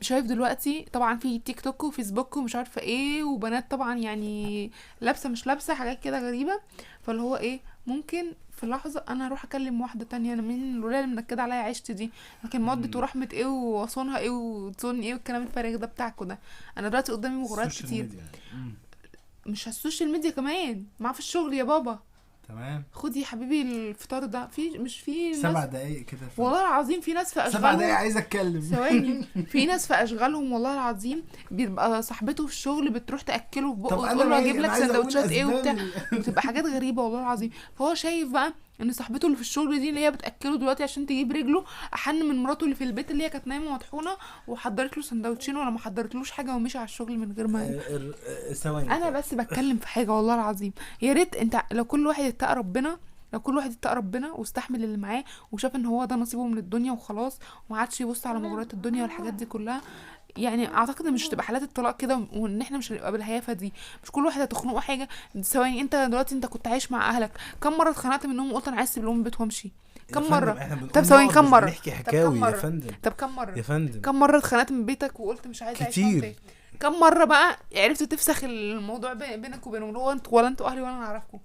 شايف 0.00 0.24
دلوقتي 0.24 0.86
طبعا 0.92 1.16
في 1.18 1.38
تيك 1.38 1.60
توك 1.60 1.84
وفيسبوك 1.84 2.36
ومش 2.36 2.56
عارفة 2.56 2.80
إيه 2.80 3.24
وبنات 3.24 3.70
طبعا 3.70 3.94
يعني 3.98 4.70
لابسة 5.00 5.28
مش 5.28 5.46
لابسة 5.46 5.74
حاجات 5.74 6.00
كده 6.02 6.26
غريبة. 6.28 6.60
فاللي 7.02 7.22
هو 7.22 7.36
إيه؟ 7.36 7.60
ممكن 7.86 8.32
في 8.56 8.66
لحظة 8.66 9.04
أنا 9.08 9.26
أروح 9.26 9.44
أكلم 9.44 9.80
واحدة 9.80 10.04
تانية 10.04 10.32
أنا 10.32 10.42
مين 10.42 10.76
الولايه 10.76 11.04
اللي 11.04 11.16
منكده 11.16 11.42
عليا 11.42 11.54
عيشتي 11.54 11.92
دي؟ 11.92 12.10
لكن 12.44 12.60
مم. 12.62 12.90
ورحمة 12.94 13.28
إيه 13.32 13.46
وصونها 13.46 14.18
إيه 14.18 14.30
وتصون 14.30 15.00
إيه 15.00 15.14
والكلام 15.14 15.42
الفارغ 15.42 15.76
ده 15.76 15.86
بتاعكوا 15.86 16.26
ده؟ 16.26 16.38
أنا 16.78 16.88
دلوقتي 16.88 17.12
قدامي 17.12 17.36
مغريات 17.42 17.72
كتير. 17.72 18.08
مم. 18.54 18.74
مش 19.46 19.66
على 19.68 19.74
السوشيال 19.74 20.12
ميديا 20.12 20.30
كمان 20.30 20.84
معاه 21.00 21.12
في 21.12 21.18
الشغل 21.18 21.54
يا 21.54 21.64
بابا. 21.64 21.98
تمام؟ 22.48 22.84
خدي 22.92 23.20
يا 23.20 23.26
حبيبي 23.26 23.62
الفطار 23.62 24.24
ده. 24.24 24.46
في 24.46 24.70
مش 24.78 25.00
في 25.00 25.34
سبع 25.34 25.64
دقايق 25.64 26.04
كده 26.04 26.20
والله 26.38 26.60
العظيم 26.60 27.00
في 27.00 27.12
ناس 27.12 27.26
في 27.26 27.32
سبع 27.34 27.46
أشغالهم. 27.48 27.78
دقايق 27.78 27.94
عايز 27.94 28.16
أتكلم. 28.16 28.60
ثواني. 28.60 29.24
في 29.52 29.66
ناس 29.66 29.86
في 29.86 29.94
أشغالهم 29.94 30.52
والله 30.52 30.74
العظيم 30.74 31.22
بيبقى 31.50 32.02
صاحبته 32.02 32.46
في 32.46 32.52
الشغل 32.52 32.90
بتروح 32.90 33.22
تأكله 33.22 33.74
في 33.74 33.80
بقه 33.80 33.98
وتقول 33.98 34.18
له 34.18 34.24
بقى 34.28 34.38
أجيب 34.40 34.54
إيه؟ 34.54 34.60
لك 34.62 34.72
سندوتشات 34.74 35.30
إيه 35.30 35.44
وبتاع. 35.44 35.76
بتبقى 36.12 36.42
حاجات 36.42 36.64
غريبة 36.66 37.02
والله 37.02 37.18
العظيم. 37.20 37.50
فهو 37.78 37.94
شايف 37.94 38.28
بقى 38.28 38.54
ان 38.80 38.92
صاحبته 38.92 39.26
اللي 39.26 39.36
في 39.36 39.42
الشغل 39.42 39.80
دي 39.80 39.88
اللي 39.90 40.00
هي 40.00 40.10
بتاكله 40.10 40.56
دلوقتي 40.56 40.82
عشان 40.82 41.06
تجيب 41.06 41.32
رجله 41.32 41.64
احن 41.94 42.14
من 42.28 42.42
مراته 42.42 42.64
اللي 42.64 42.74
في 42.74 42.84
البيت 42.84 43.10
اللي 43.10 43.24
هي 43.24 43.28
كانت 43.30 43.46
نايمة 43.46 43.74
مطحونة 43.74 44.10
وحضرت 44.48 44.96
له 44.96 45.02
سندوتشين 45.02 45.56
ولا 45.56 45.70
ما 45.70 45.78
حضرتلوش 45.78 46.30
حاجة 46.30 46.56
ومشي 46.56 46.78
على 46.78 46.84
الشغل 46.84 47.18
من 47.18 47.32
غير 47.32 47.46
ما 47.46 47.62
آه، 47.62 47.80
آه، 47.80 48.14
آه، 48.50 48.52
ثواني. 48.52 48.92
أنا 48.96 49.10
بس 49.10 49.34
بتكلم 49.34 49.76
في 49.76 49.88
حاجة 49.88 50.10
والله 50.12 50.34
العظيم. 50.34 50.72
يا 51.02 51.12
ريت 51.12 51.36
انت 51.36 51.62
لو 51.72 51.84
كل 51.84 52.06
واحد 52.06 52.24
اتقى 52.24 52.54
ربنا 52.54 52.98
لو 53.32 53.40
كل 53.40 53.56
واحد 53.56 53.70
اتقى 53.70 53.94
ربنا 53.94 54.32
واستحمل 54.32 54.84
اللي 54.84 54.96
معاه 54.96 55.24
وشاف 55.52 55.76
ان 55.76 55.86
هو 55.86 56.04
ده 56.04 56.16
نصيبه 56.16 56.46
من 56.46 56.58
الدنيا 56.58 56.92
وخلاص 56.92 57.38
وما 57.70 57.78
عادش 57.78 58.00
يبص 58.00 58.26
على 58.26 58.38
مغريات 58.38 58.74
الدنيا 58.74 59.02
والحاجات 59.02 59.34
دي 59.34 59.46
كلها 59.46 59.80
يعني 60.36 60.74
أعتقد 60.74 61.06
إن 61.06 61.12
مش 61.12 61.28
هتبقى 61.28 61.44
حالات 61.44 61.62
الطلاق 61.62 61.96
كده 61.96 62.20
وإن 62.32 62.60
إحنا 62.60 62.78
مش 62.78 62.92
هنبقى 62.92 63.12
بالهيافة 63.12 63.52
دي. 63.52 63.72
مش 64.04 64.10
كل 64.10 64.26
واحد 64.26 64.40
هتخنقه 64.40 64.80
حاجة. 64.80 65.08
ثواني 65.42 65.80
أنت 65.80 65.96
دلوقتي 65.96 66.34
أنت 66.34 66.46
كنت 66.46 66.66
عايش 66.68 66.92
مع 66.92 67.08
أهلك. 67.10 67.30
كم 67.60 67.72
مرة 67.72 67.90
اتخنقت 67.90 68.26
منهم 68.26 68.52
وقلت 68.52 68.68
أنا 68.68 68.76
عايز 68.76 68.88
اسيب 68.88 69.04
لهم 69.04 69.18
البيت 69.18 69.40
وأمشي؟ 69.40 69.72
يا 70.10 70.14
كم 70.14 70.20
بنقول 70.74 70.90
طب 70.90 71.02
ثواني، 71.02 71.28
كم 71.28 71.44
مرة؟ 71.50 71.64
بنحكي 71.66 71.92
حكاوي 71.92 72.38
يا؟ 72.40 72.50
فندم. 72.50 72.90
طب 73.02 73.12
كم 73.12 73.30
مرة؟ 73.36 73.56
يا 73.58 73.62
فندم. 73.62 74.00
كم 74.00 74.14
مرة 74.20 74.38
اتخانقت 74.38 74.72
من 74.72 74.84
بيتك 74.86 75.20
وقلت 75.20 75.46
مش 75.46 75.62
معاهم 75.62 75.74
كتير. 75.74 76.34
كم 76.80 76.92
مرة 77.00 77.24
بقى 77.24 77.58
عرفت 77.76 78.02
تفسخ 78.02 78.44
الموضوع 78.44 79.12
بي- 79.12 79.36
بينك 79.36 79.66
وبينهم؟ 79.66 79.88
اللي 79.88 79.98
هو 79.98 80.12
انت 80.12 80.26
ولا 80.30 80.48
أنتوا 80.48 80.66
أهلي 80.68 80.80
ولا 80.80 80.90
أنا 80.90 81.06
أعرفكم. 81.06 81.38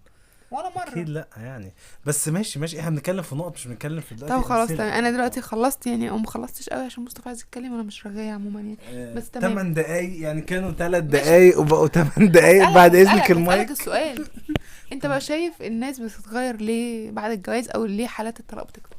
ولا 0.51 0.69
مرة. 0.75 0.87
أكيد 0.91 1.09
لأ 1.09 1.27
يعني. 1.37 1.73
بس 2.05 2.27
ماشي 2.27 2.59
ماشي. 2.59 2.79
إحنا 2.79 2.89
بنتكلم 2.89 3.21
في 3.21 3.35
نقط 3.35 3.53
مش 3.53 3.67
بنتكلم 3.67 4.01
في 4.01 4.15
دلوقتي 4.15 4.35
طب 4.35 4.41
خلاص. 4.41 4.69
تمام. 4.69 4.93
أنا 4.93 5.11
دلوقتي 5.11 5.41
خلصت 5.41 5.87
يعني 5.87 6.09
أو 6.09 6.17
ما 6.17 6.27
خلصتش 6.27 6.69
قوي 6.69 6.85
عشان 6.85 7.03
مصطفى 7.05 7.29
عايز 7.29 7.39
يتكلم 7.41 7.71
وأنا 7.71 7.83
مش 7.83 8.07
رغاية 8.07 8.31
عموما 8.31 8.59
يعني. 8.59 8.77
آه، 8.93 9.13
بس 9.13 9.29
تمام. 9.29 9.51
8 9.53 9.73
دقايق 9.73 10.21
يعني 10.21 10.41
كانوا 10.41 10.71
3 10.71 11.05
ماشي. 11.05 11.07
دقايق 11.25 11.59
وبقوا 11.59 11.87
8 11.87 12.31
دقايق 12.31 12.69
بعد 12.71 12.95
إذنك 12.95 13.31
المايك. 13.31 13.71
السؤال 13.71 14.25
أنت 14.93 15.05
بقى 15.05 15.21
شايف 15.21 15.61
الناس 15.61 15.99
بتتغير 15.99 16.55
ليه 16.55 17.11
بعد 17.11 17.31
الجواز 17.31 17.69
أو 17.69 17.85
ليه 17.85 18.07
حالات 18.07 18.39
الطلاق 18.39 18.67
بتكتر 18.67 18.95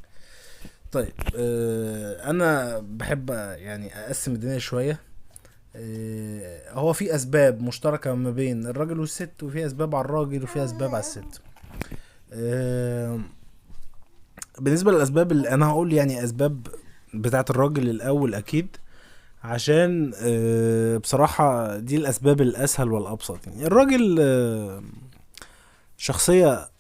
طيب 0.93 1.13
آه 1.37 2.31
أنا 2.31 2.79
بحب 2.79 3.31
يعني 3.59 3.95
أقسم 4.07 4.33
الدنيا 4.33 4.59
شوية. 4.59 5.01
هو 6.73 6.93
في 6.93 7.15
أسباب 7.15 7.63
مشتركة 7.63 8.15
ما 8.15 8.31
بين 8.31 8.67
الراجل 8.67 9.01
والست 9.01 9.43
وفي 9.43 9.67
أسباب 9.67 9.95
على 9.95 10.05
الراجل 10.05 10.43
وفي 10.43 10.65
أسباب 10.65 10.89
على 10.91 10.99
الست. 11.01 11.41
آه 12.33 13.21
بالنسبة 14.59 14.93
للأسباب 14.93 15.33
اللي 15.33 15.49
أنا 15.51 15.67
هقول 15.67 15.93
يعني 15.93 16.25
أسباب 16.25 16.67
بتاعت 17.15 17.51
الراجل 17.51 17.91
الأول 17.91 18.35
أكيد 18.35 18.77
عشان 19.45 20.13
آه 20.23 20.97
بصراحة 20.97 21.77
دي 21.79 21.97
الأسباب 21.97 22.41
الأسهل 22.41 22.93
والأبسط. 22.93 23.47
يعني 23.47 23.67
الراجل 23.67 24.17
آه 24.21 24.83
شخصية 25.97 26.71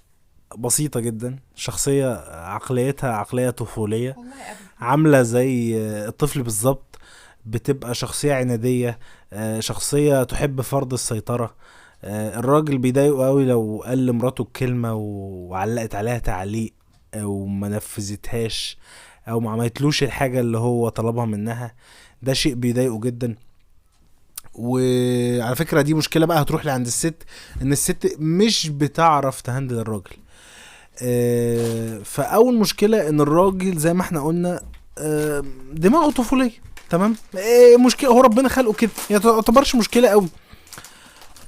بسيطة 0.58 1.00
جدا 1.00 1.38
شخصية 1.54 2.14
عقليتها 2.30 3.12
عقلية 3.12 3.50
طفولية 3.50 4.14
والله 4.18 4.32
ابدا. 4.32 4.56
عاملة 4.78 5.22
زي 5.22 5.76
الطفل 6.08 6.42
بالظبط. 6.42 6.98
بتبقى 7.46 7.94
شخصية 7.94 8.34
عنادية 8.34 8.98
آه، 9.32 9.60
شخصية 9.60 10.22
تحب 10.22 10.60
فرض 10.60 10.92
السيطرة. 10.92 11.54
آه، 12.04 12.38
الراجل 12.38 12.78
بيضايقه 12.78 13.26
قوي 13.26 13.44
لو 13.46 13.82
قال 13.86 14.06
لمراته 14.06 14.42
الكلمة 14.42 14.94
وعلقت 14.94 15.94
عليها 15.94 16.18
تعليق 16.18 16.72
أو 17.14 17.46
ما 17.46 17.68
نفذتهاش 17.68 18.78
أو 19.28 19.40
ما 19.40 19.50
عملتلوش 19.50 20.02
الحاجة 20.02 20.40
اللي 20.40 20.58
هو 20.58 20.88
طلبها 20.88 21.24
منها. 21.24 21.74
ده 22.22 22.32
شيء 22.32 22.54
بيضايقه 22.54 23.00
جدا. 23.00 23.34
وعلى 24.54 25.56
فكرة 25.56 25.82
دي 25.82 25.94
مشكلة 25.94 26.26
بقى 26.26 26.42
هتروح 26.42 26.66
لعند 26.66 26.86
الست 26.86 27.14
إن 27.62 27.72
الست 27.72 28.16
مش 28.18 28.68
بتعرف 28.68 29.40
ت 29.40 29.46
handle 29.46 29.78
الراجل. 29.78 30.16
آه، 31.02 31.98
فأول 32.04 32.58
مشكلة 32.58 33.08
إن 33.08 33.20
الراجل 33.20 33.76
زي 33.76 33.94
ما 33.94 34.02
إحنا 34.02 34.20
قلنا 34.20 34.60
دماغه 35.72 36.10
طفولية. 36.10 36.50
تمام؟ 36.90 37.16
آه، 37.38 37.76
مشكلة 37.86 38.10
هو 38.10 38.20
ربنا 38.20 38.48
خلقه 38.48 38.72
كده. 38.72 38.90
هي 39.08 39.16
ما 39.16 39.22
تعتبرش 39.22 39.74
مشكلة 39.74 40.08
قوي. 40.08 40.28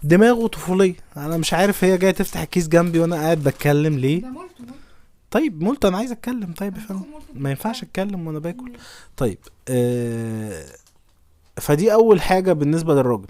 دماغه 0.03 0.47
طفولية. 0.47 0.95
أنا 1.17 1.37
مش 1.37 1.53
عارف 1.55 1.85
هي 1.85 1.99
جاية 1.99 2.11
تفتح 2.11 2.41
الكيس 2.41 2.69
جنبي 2.69 2.99
وأنا 2.99 3.17
قاعد 3.17 3.39
بتكلم 3.45 3.99
ليه. 3.99 4.23
طيب 5.31 5.63
مولتو 5.63 5.85
أنا 5.85 5.97
عايز 5.99 6.13
أتكلم. 6.13 6.53
طيب 6.53 6.75
مولتو. 6.91 7.05
ما 7.35 7.51
ينفعش 7.51 7.83
أتكلم 7.83 8.27
وأنا 8.27 8.39
باكل. 8.39 8.73
طيب 9.17 9.39
آه 9.69 10.65
فدي 11.61 11.93
أول 11.93 12.21
حاجة 12.23 12.53
بالنسبة 12.53 12.95
للراجل. 12.95 13.27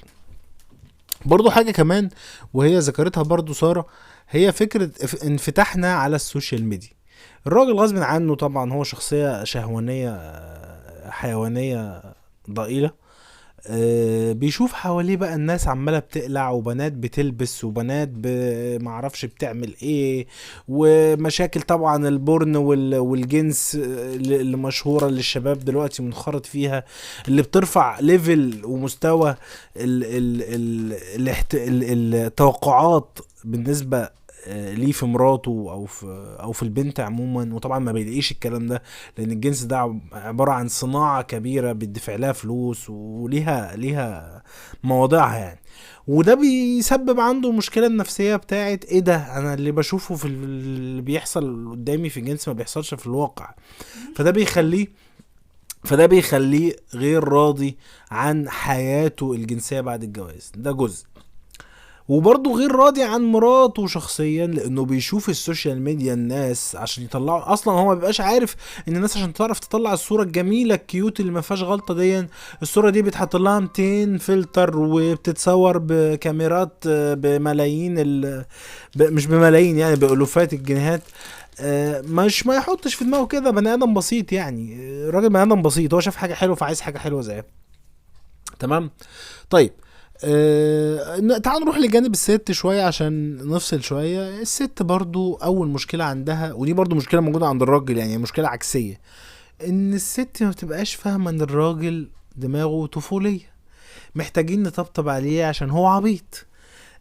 برضو 1.27 1.51
حاجة 1.51 1.71
كمان 1.71 2.09
وهي 2.55 2.79
ذكرتها 2.79 3.23
برضو 3.23 3.53
سارة 3.53 3.87
هي 4.31 4.53
فكرة 4.53 4.91
اف- 5.03 5.25
انفتاحنا 5.25 5.95
على 5.95 6.17
السوشيال 6.17 6.65
ميديا. 6.65 6.89
الراجل 7.47 7.73
غصب 7.73 7.97
عنه 7.99 8.35
طبعا 8.35 8.73
هو 8.73 8.85
شخصية 8.85 9.45
شهوانية 9.45 10.11
آه، 10.11 10.72
حيوانية 11.13 12.03
ضئيلة. 12.51 13.03
آه، 13.67 14.33
بيشوف 14.33 14.73
حواليه 14.73 15.17
بقى 15.17 15.35
الناس 15.35 15.69
عمالة 15.69 15.99
بتقلع 15.99 16.51
وبنات 16.51 16.93
بتلبس 16.93 17.65
وبنات 17.65 18.09
معرفش 18.83 19.25
بتعمل 19.25 19.75
إيه 19.83 20.27
ومشاكل 20.69 21.63
طبعا 21.63 22.09
ال 22.09 22.18
porn 22.18 22.57
وال- 22.57 22.99
والجنس 22.99 23.75
اللي 23.75 24.37
اللي 24.41 24.57
مشهورة 24.57 25.07
اللي 25.07 25.21
الشباب 25.21 25.59
دلوقتي 25.59 26.03
منخرط 26.03 26.47
فيها 26.47 26.85
اللي 27.29 27.43
بترفع 27.43 28.01
ليفل 28.01 28.61
ومستوى 28.65 29.37
التوقعات 31.83 33.19
بالنسبة 33.45 33.99
آه، 33.99 34.11
ليه 34.49 34.93
في 34.93 35.07
مراته 35.07 35.51
أو 35.51 35.85
في 35.87 36.37
أو 36.41 36.53
في 36.53 36.63
البنت 36.63 37.01
عموما 37.01 37.55
وطبعا 37.55 37.79
ما 37.79 37.93
بيلاقيش 37.93 38.33
الكلام 38.33 38.67
ده 38.67 38.83
لأن 39.19 39.31
الجنس 39.31 39.63
ده 39.63 39.79
عب- 39.79 40.01
عبارة 40.13 40.53
عن 40.53 40.69
صناعة 40.69 41.23
كبيرة 41.23 41.73
بيدفع 41.73 42.15
لها 42.17 42.33
فلوس 42.33 42.91
وليها 42.91 43.77
ليها 43.77 44.43
مواضيعها 44.85 45.37
يعني. 45.39 45.59
وده 46.07 46.35
بيسبب 46.35 47.21
عنده 47.21 47.53
مشكلة 47.53 47.87
النفسية 47.87 48.37
بتاعت 48.37 48.85
إيه 48.85 49.01
ده؟ 49.01 49.39
أنا 49.39 49.55
اللي 49.55 49.73
بشوفه 49.73 50.15
في 50.15 50.25
ال- 50.25 50.45
اللي 50.45 51.03
بيحصل 51.03 51.71
قدامي 51.71 52.09
في 52.09 52.21
الجنس 52.21 52.49
ما 52.49 52.55
بيحصلش 52.55 52.95
في 52.95 53.07
الواقع. 53.07 53.55
فده 54.17 54.31
بيخليه 54.31 54.87
فده 55.85 56.07
بيخليه 56.07 56.77
غير 56.95 57.25
راضي 57.29 57.77
عن 58.11 58.49
حياته 58.49 59.33
الجنسية 59.33 59.81
بعد 59.81 60.03
الجواز. 60.03 60.53
ده 60.57 60.73
جزء. 60.73 61.05
وبرضه 62.09 62.57
غير 62.59 62.73
راضي 62.73 63.03
عن 63.03 63.23
مراته 63.23 63.87
شخصيا 63.87 64.47
لأنه 64.47 64.85
بيشوف 64.85 65.29
السوشيال 65.29 65.83
ميديا 65.83 66.15
الناس 66.15 66.77
عشان 66.77 67.05
يطلعوا 67.05 67.53
أصلا 67.53 67.75
هو 67.75 67.87
ما 67.87 67.95
بيبقاش 67.95 68.21
عارف 68.21 68.57
إن 68.89 68.97
الناس 68.97 69.17
عشان 69.17 69.33
تعرف 69.33 69.59
تطلع 69.59 69.93
الصورة 69.93 70.23
الجميلة 70.23 70.75
ال 70.75 70.84
cute 70.84 71.21
اللي 71.21 71.33
ما 71.33 71.41
فيهاش 71.41 71.63
غلطة 71.63 71.95
دي 71.95 72.27
الصورة 72.63 72.91
دي 72.91 73.03
بيتحط 73.03 73.37
لها 73.37 73.61
200 73.61 74.19
فلتر 74.19 74.79
وبتتصور 74.79 75.79
بكاميرات 75.79 76.85
آه، 76.87 77.15
بملايين 77.15 77.95
ال... 77.99 78.45
ب... 78.97 79.03
مش 79.03 79.27
بملايين 79.27 79.79
يعني 79.79 79.97
بألوفات 79.97 80.53
الجنيهات. 80.53 81.03
آه، 81.61 82.01
مش 82.01 82.47
ما 82.47 82.55
يحطش 82.55 82.95
في 82.95 83.05
دماغه 83.05 83.27
كده 83.27 83.51
بني 83.51 83.75
آدم 83.75 83.95
بسيط 83.95 84.33
يعني. 84.33 84.77
آه، 84.81 85.11
راجل 85.11 85.29
بني 85.29 85.43
آدم 85.43 85.63
بسيط 85.63 85.95
هو 85.95 86.01
شاف 86.01 86.17
حاجة 86.17 86.35
حلوة 86.35 86.55
فعايز 86.55 86.81
حاجة 86.81 86.99
حلوة 86.99 87.23
زيها. 87.23 87.45
تمام؟ 88.59 88.91
طيب 89.51 89.73
ن- 90.25 91.43
تعال 91.43 91.61
نروح 91.63 91.79
لجانب 91.79 92.13
الست 92.13 92.53
شوية 92.53 92.83
عشان 92.83 93.37
نفصل 93.49 93.83
شوية. 93.83 94.41
الست 94.41 94.83
برضو 94.83 95.35
أول 95.35 95.69
مشكلة 95.69 96.05
عندها 96.05 96.53
ودي 96.53 96.73
برضو 96.73 96.97
مشكلة 96.97 97.21
موجودة 97.21 97.47
عند 97.47 97.63
الراجل 97.63 97.97
يعني 97.99 98.19
مشكلة 98.19 98.49
عكسية 98.49 99.01
إن 99.67 99.95
الست 99.95 100.37
ما 100.43 100.51
بتبقاش 100.51 100.95
فاهمة 100.95 101.31
إن 101.31 101.41
الراجل 101.41 102.09
دماغه 102.37 102.87
طفولية 102.87 103.53
محتاجين 104.15 104.63
نطبطب 104.63 105.09
عليه 105.09 105.45
عشان 105.45 105.71
هو 105.71 105.87
عبيط. 105.87 106.47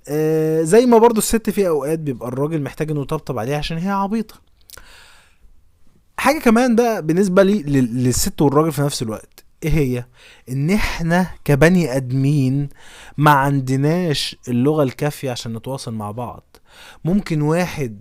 آه 0.07 0.61
زي 0.61 0.85
ما 0.85 0.97
برضو 0.97 1.17
الست 1.19 1.49
في 1.49 1.67
أوقات 1.67 1.99
بيبقى 1.99 2.27
الراجل 2.27 2.61
محتاج 2.61 2.91
إنه 2.91 3.01
يطبطب 3.01 3.39
عليها 3.39 3.57
عشان 3.57 3.77
هي 3.77 3.89
عبيطة. 3.89 4.35
حاجة 6.17 6.39
كمان 6.39 6.75
بقى 6.75 7.01
بالنسبة 7.05 7.43
لي 7.43 7.63
لل- 7.63 8.03
للست 8.03 8.41
والراجل 8.41 8.71
في 8.71 8.81
نفس 8.81 9.01
الوقت. 9.01 9.30
إيه 9.63 9.69
هي؟ 9.71 10.05
إن 10.49 10.69
إحنا 10.69 11.27
كبني 11.45 11.95
أدمين 11.95 12.69
ما 13.17 13.31
عندناش 13.31 14.35
اللغة 14.47 14.83
الكافية 14.83 15.31
عشان 15.31 15.53
نتواصل 15.53 15.93
مع 15.93 16.11
بعض. 16.11 16.57
ممكن 17.05 17.41
واحد 17.41 17.99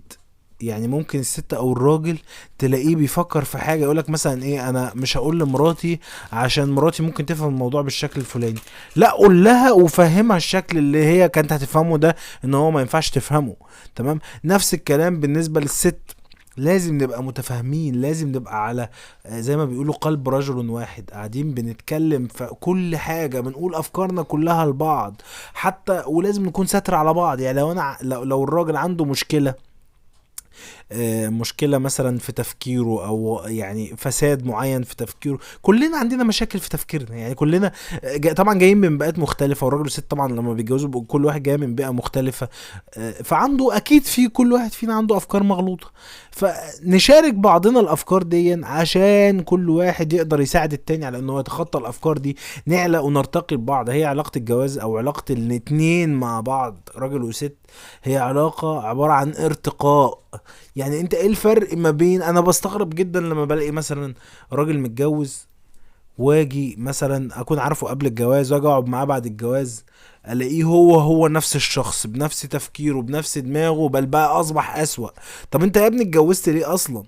يعني 0.61 0.87
ممكن 0.87 1.19
الست 1.19 1.53
أو 1.53 1.73
الراجل 1.73 2.17
تلاقيه 2.57 2.95
بيفكر 2.95 3.43
في 3.43 3.57
حاجة 3.57 3.83
يقولك 3.83 4.09
مثلا 4.09 4.43
إيه 4.43 4.69
أنا 4.69 4.91
مش 4.95 5.17
هقول 5.17 5.39
لمراتي 5.39 5.99
عشان 6.31 6.69
مراتي 6.71 7.03
ممكن 7.03 7.25
تفهم 7.25 7.49
الموضوع 7.49 7.81
بالشكل 7.81 8.21
الفلاني. 8.21 8.59
لا 8.95 9.11
قول 9.11 9.43
لها 9.43 9.71
وفهمها 9.71 10.37
الشكل 10.37 10.77
اللي 10.77 11.05
هي 11.05 11.29
كانت 11.29 11.53
هتفهمه 11.53 11.97
ده 11.97 12.15
إن 12.45 12.53
هو 12.53 12.71
ما 12.71 12.81
ينفعش 12.81 13.09
تفهمه. 13.09 13.55
تمام؟ 13.95 14.19
نفس 14.43 14.73
الكلام 14.73 15.19
بالنسبة 15.19 15.61
للست. 15.61 15.99
لازم 16.57 16.97
نبقى 16.97 17.23
متفاهمين 17.23 17.95
لازم 18.01 18.27
نبقى 18.27 18.65
على 18.65 18.89
آه، 19.25 19.39
زي 19.39 19.57
ما 19.57 19.65
بيقولوا 19.65 19.93
قلب 19.93 20.29
رجل 20.29 20.69
واحد. 20.69 21.09
قاعدين 21.11 21.53
بنتكلم 21.53 22.27
في 22.27 22.47
كل 22.59 22.97
حاجة 22.97 23.39
بنقول 23.39 23.75
أفكارنا 23.75 24.21
كلها 24.23 24.65
لبعض. 24.65 25.21
حتى 25.53 26.03
ولازم 26.07 26.45
نكون 26.45 26.65
ساتر 26.65 26.95
على 26.95 27.13
بعض. 27.13 27.39
يعني 27.39 27.59
لو 27.59 27.71
أنا 27.71 27.81
ع- 27.81 27.97
لو, 28.01 28.43
الراجل 28.43 28.75
عنده 28.77 29.05
مشكلة 29.05 29.53
مشكلة 31.29 31.77
مثلا 31.77 32.17
في 32.17 32.31
تفكيره 32.31 33.05
أو 33.05 33.41
يعني 33.45 33.93
فساد 33.97 34.45
معين 34.45 34.83
في 34.83 34.95
تفكيره. 34.95 35.39
كلنا 35.61 35.97
عندنا 35.97 36.23
مشاكل 36.23 36.59
في 36.59 36.69
تفكيرنا. 36.69 37.15
يعني 37.17 37.35
كلنا 37.35 37.71
طبعا 38.35 38.53
جايين 38.53 38.77
من 38.77 38.97
بيئات 38.97 39.19
مختلفة 39.19 39.65
والراجل 39.65 39.83
والست 39.83 40.11
طبعا 40.11 40.27
لما 40.31 40.53
بيتجوزوا 40.53 41.03
كل 41.07 41.25
واحد 41.25 41.43
جاي 41.43 41.57
من 41.57 41.75
بيئة 41.75 41.89
مختلفة. 41.89 42.49
آه، 42.97 43.11
فعنده 43.11 43.77
أكيد 43.77 44.03
في 44.05 44.27
كل 44.27 44.53
واحد 44.53 44.71
فينا 44.71 44.93
عنده 44.93 45.17
أفكار 45.17 45.43
مغلوطة. 45.43 45.91
فنشارك 46.31 47.33
بعضنا 47.33 47.79
الأفكار 47.79 48.23
دي 48.23 48.53
عشان 48.53 49.41
كل 49.41 49.69
واحد 49.69 50.13
يقدر 50.13 50.41
يساعد 50.41 50.73
التاني 50.73 51.05
على 51.05 51.19
انه 51.19 51.39
يتخطى 51.39 51.79
الأفكار 51.79 52.17
دي 52.17 52.37
نعلى 52.65 52.97
ونرتقي 52.97 53.55
ببعض 53.55 53.89
هي 53.89 54.05
علاقة 54.05 54.31
الجواز 54.37 54.77
أو 54.77 54.97
علاقة 54.97 55.23
الاتنين 55.29 56.13
مع 56.13 56.39
بعض 56.41 56.89
راجل 56.95 57.23
وست 57.23 57.55
هي 58.03 58.17
علاقة 58.17 58.87
عبارة 58.87 59.13
عن 59.13 59.33
ارتقاء. 59.33 60.21
يعني 60.81 60.99
انت 60.99 61.13
إيه 61.13 61.27
الفرق 61.27 61.73
ما 61.77 61.91
بين 61.91 62.21
أنا 62.21 62.41
بستغرب 62.41 62.89
جدا 62.95 63.19
لما 63.19 63.45
بلاقي 63.45 63.71
مثلا 63.71 64.13
راجل 64.53 64.79
متجوز 64.79 65.47
واجي 66.17 66.75
مثلا 66.79 67.41
أكون 67.41 67.59
عارفه 67.59 67.87
قبل 67.87 68.05
الجواز 68.05 68.51
وأجي 68.53 68.67
أقعد 68.67 68.87
معاه 68.87 69.05
بعد 69.05 69.25
الجواز 69.25 69.85
ألاقيه 70.29 70.63
هو 70.63 70.95
هو 70.99 71.27
نفس 71.27 71.55
الشخص 71.55 72.07
بنفس 72.07 72.41
تفكيره 72.41 73.01
بنفس 73.01 73.37
دماغه 73.37 73.89
بل 73.89 74.05
بقى 74.05 74.39
أصبح 74.39 74.77
أسوأ. 74.77 75.09
طب 75.51 75.63
أنت 75.63 75.77
يا 75.77 75.87
ابني 75.87 76.01
اتجوزت 76.01 76.49
ليه 76.49 76.73
أصلا؟ 76.73 77.03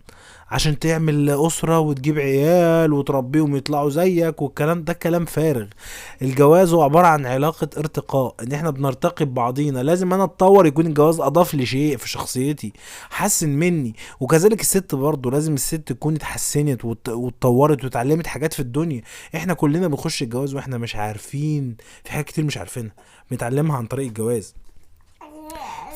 عشان 0.53 0.79
تعمل 0.79 1.29
أسرة 1.29 1.79
وتجيب 1.79 2.19
عيال 2.19 2.93
وتربيهم 2.93 3.55
يطلعوا 3.55 3.89
زيك 3.89 4.41
والكلام 4.41 4.83
ده 4.83 4.93
كلام 4.93 5.25
فارغ. 5.25 5.65
الجواز 6.21 6.73
هو 6.73 6.81
عبارة 6.81 7.07
عن 7.07 7.25
علاقة 7.25 7.69
ارتقاء 7.77 8.35
إن 8.43 8.51
إحنا 8.51 8.69
بنرتقي 8.69 9.25
ببعضينا. 9.25 9.83
لازم 9.83 10.13
أنا 10.13 10.23
أتطور 10.23 10.65
يكون 10.65 10.87
الجواز 10.87 11.19
أضاف 11.19 11.53
لي 11.53 11.65
شيء 11.65 11.97
في 11.97 12.09
شخصيتي 12.09 12.73
حسن 13.09 13.49
مني. 13.49 13.95
وكذلك 14.19 14.61
الست 14.61 14.95
برضه 14.95 15.31
لازم 15.31 15.53
الست 15.53 15.75
تكون 15.75 16.15
اتحسنت 16.15 16.85
وات- 16.85 17.09
واتطورت 17.09 17.83
واتعلمت 17.83 18.27
حاجات 18.27 18.53
في 18.53 18.59
الدنيا. 18.59 19.01
إحنا 19.35 19.53
كلنا 19.53 19.87
بنخش 19.87 20.21
الجواز 20.23 20.55
وإحنا 20.55 20.77
مش 20.77 20.95
عارفين 20.95 21.77
في 22.03 22.11
حاجات 22.11 22.25
كتير 22.25 22.43
مش 22.45 22.57
عارفينها 22.57 22.93
بنتعلمها 23.31 23.77
عن 23.77 23.85
طريق 23.85 24.07
الجواز. 24.07 24.53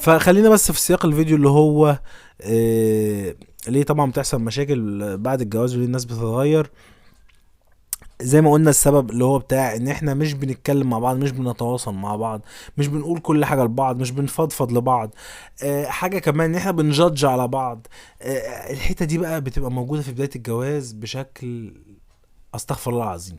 فخلينا 0.01 0.49
بس 0.49 0.71
في 0.71 0.79
سياق 0.81 1.05
الفيديو 1.05 1.35
اللي 1.35 1.49
هو 1.49 1.99
آه 2.41 3.35
ليه 3.67 3.83
طبعا 3.83 4.11
بتحصل 4.11 4.41
مشاكل 4.41 5.17
بعد 5.17 5.41
الجواز 5.41 5.75
وليه 5.75 5.85
الناس 5.85 6.05
بتتغير؟ 6.05 6.71
زي 8.21 8.41
ما 8.41 8.51
قلنا 8.51 8.69
السبب 8.69 9.09
اللي 9.09 9.23
هو 9.23 9.39
بتاع 9.39 9.75
إن 9.75 9.87
إحنا 9.87 10.13
مش 10.13 10.33
بنتكلم 10.33 10.89
مع 10.89 10.99
بعض 10.99 11.17
مش 11.17 11.31
بنتواصل 11.31 11.93
مع 11.93 12.15
بعض 12.15 12.41
مش 12.77 12.87
بنقول 12.87 13.19
كل 13.19 13.45
حاجة 13.45 13.63
لبعض 13.63 13.99
مش 14.01 14.11
بنفضفض 14.11 14.71
لبعض. 14.71 15.13
آه 15.63 15.85
حاجة 15.85 16.19
كمان 16.19 16.49
إن 16.49 16.55
إحنا 16.55 16.71
بنجادج 16.71 17.25
على 17.25 17.47
بعض. 17.47 17.87
آه 18.21 18.71
الحتة 18.73 19.05
دي 19.05 19.17
بقى 19.17 19.41
بتبقى 19.41 19.71
موجودة 19.71 20.01
في 20.01 20.11
بداية 20.11 20.29
الجواز 20.35 20.91
بشكل 20.91 21.73
أستغفر 22.55 22.91
الله 22.91 23.03
العظيم. 23.03 23.37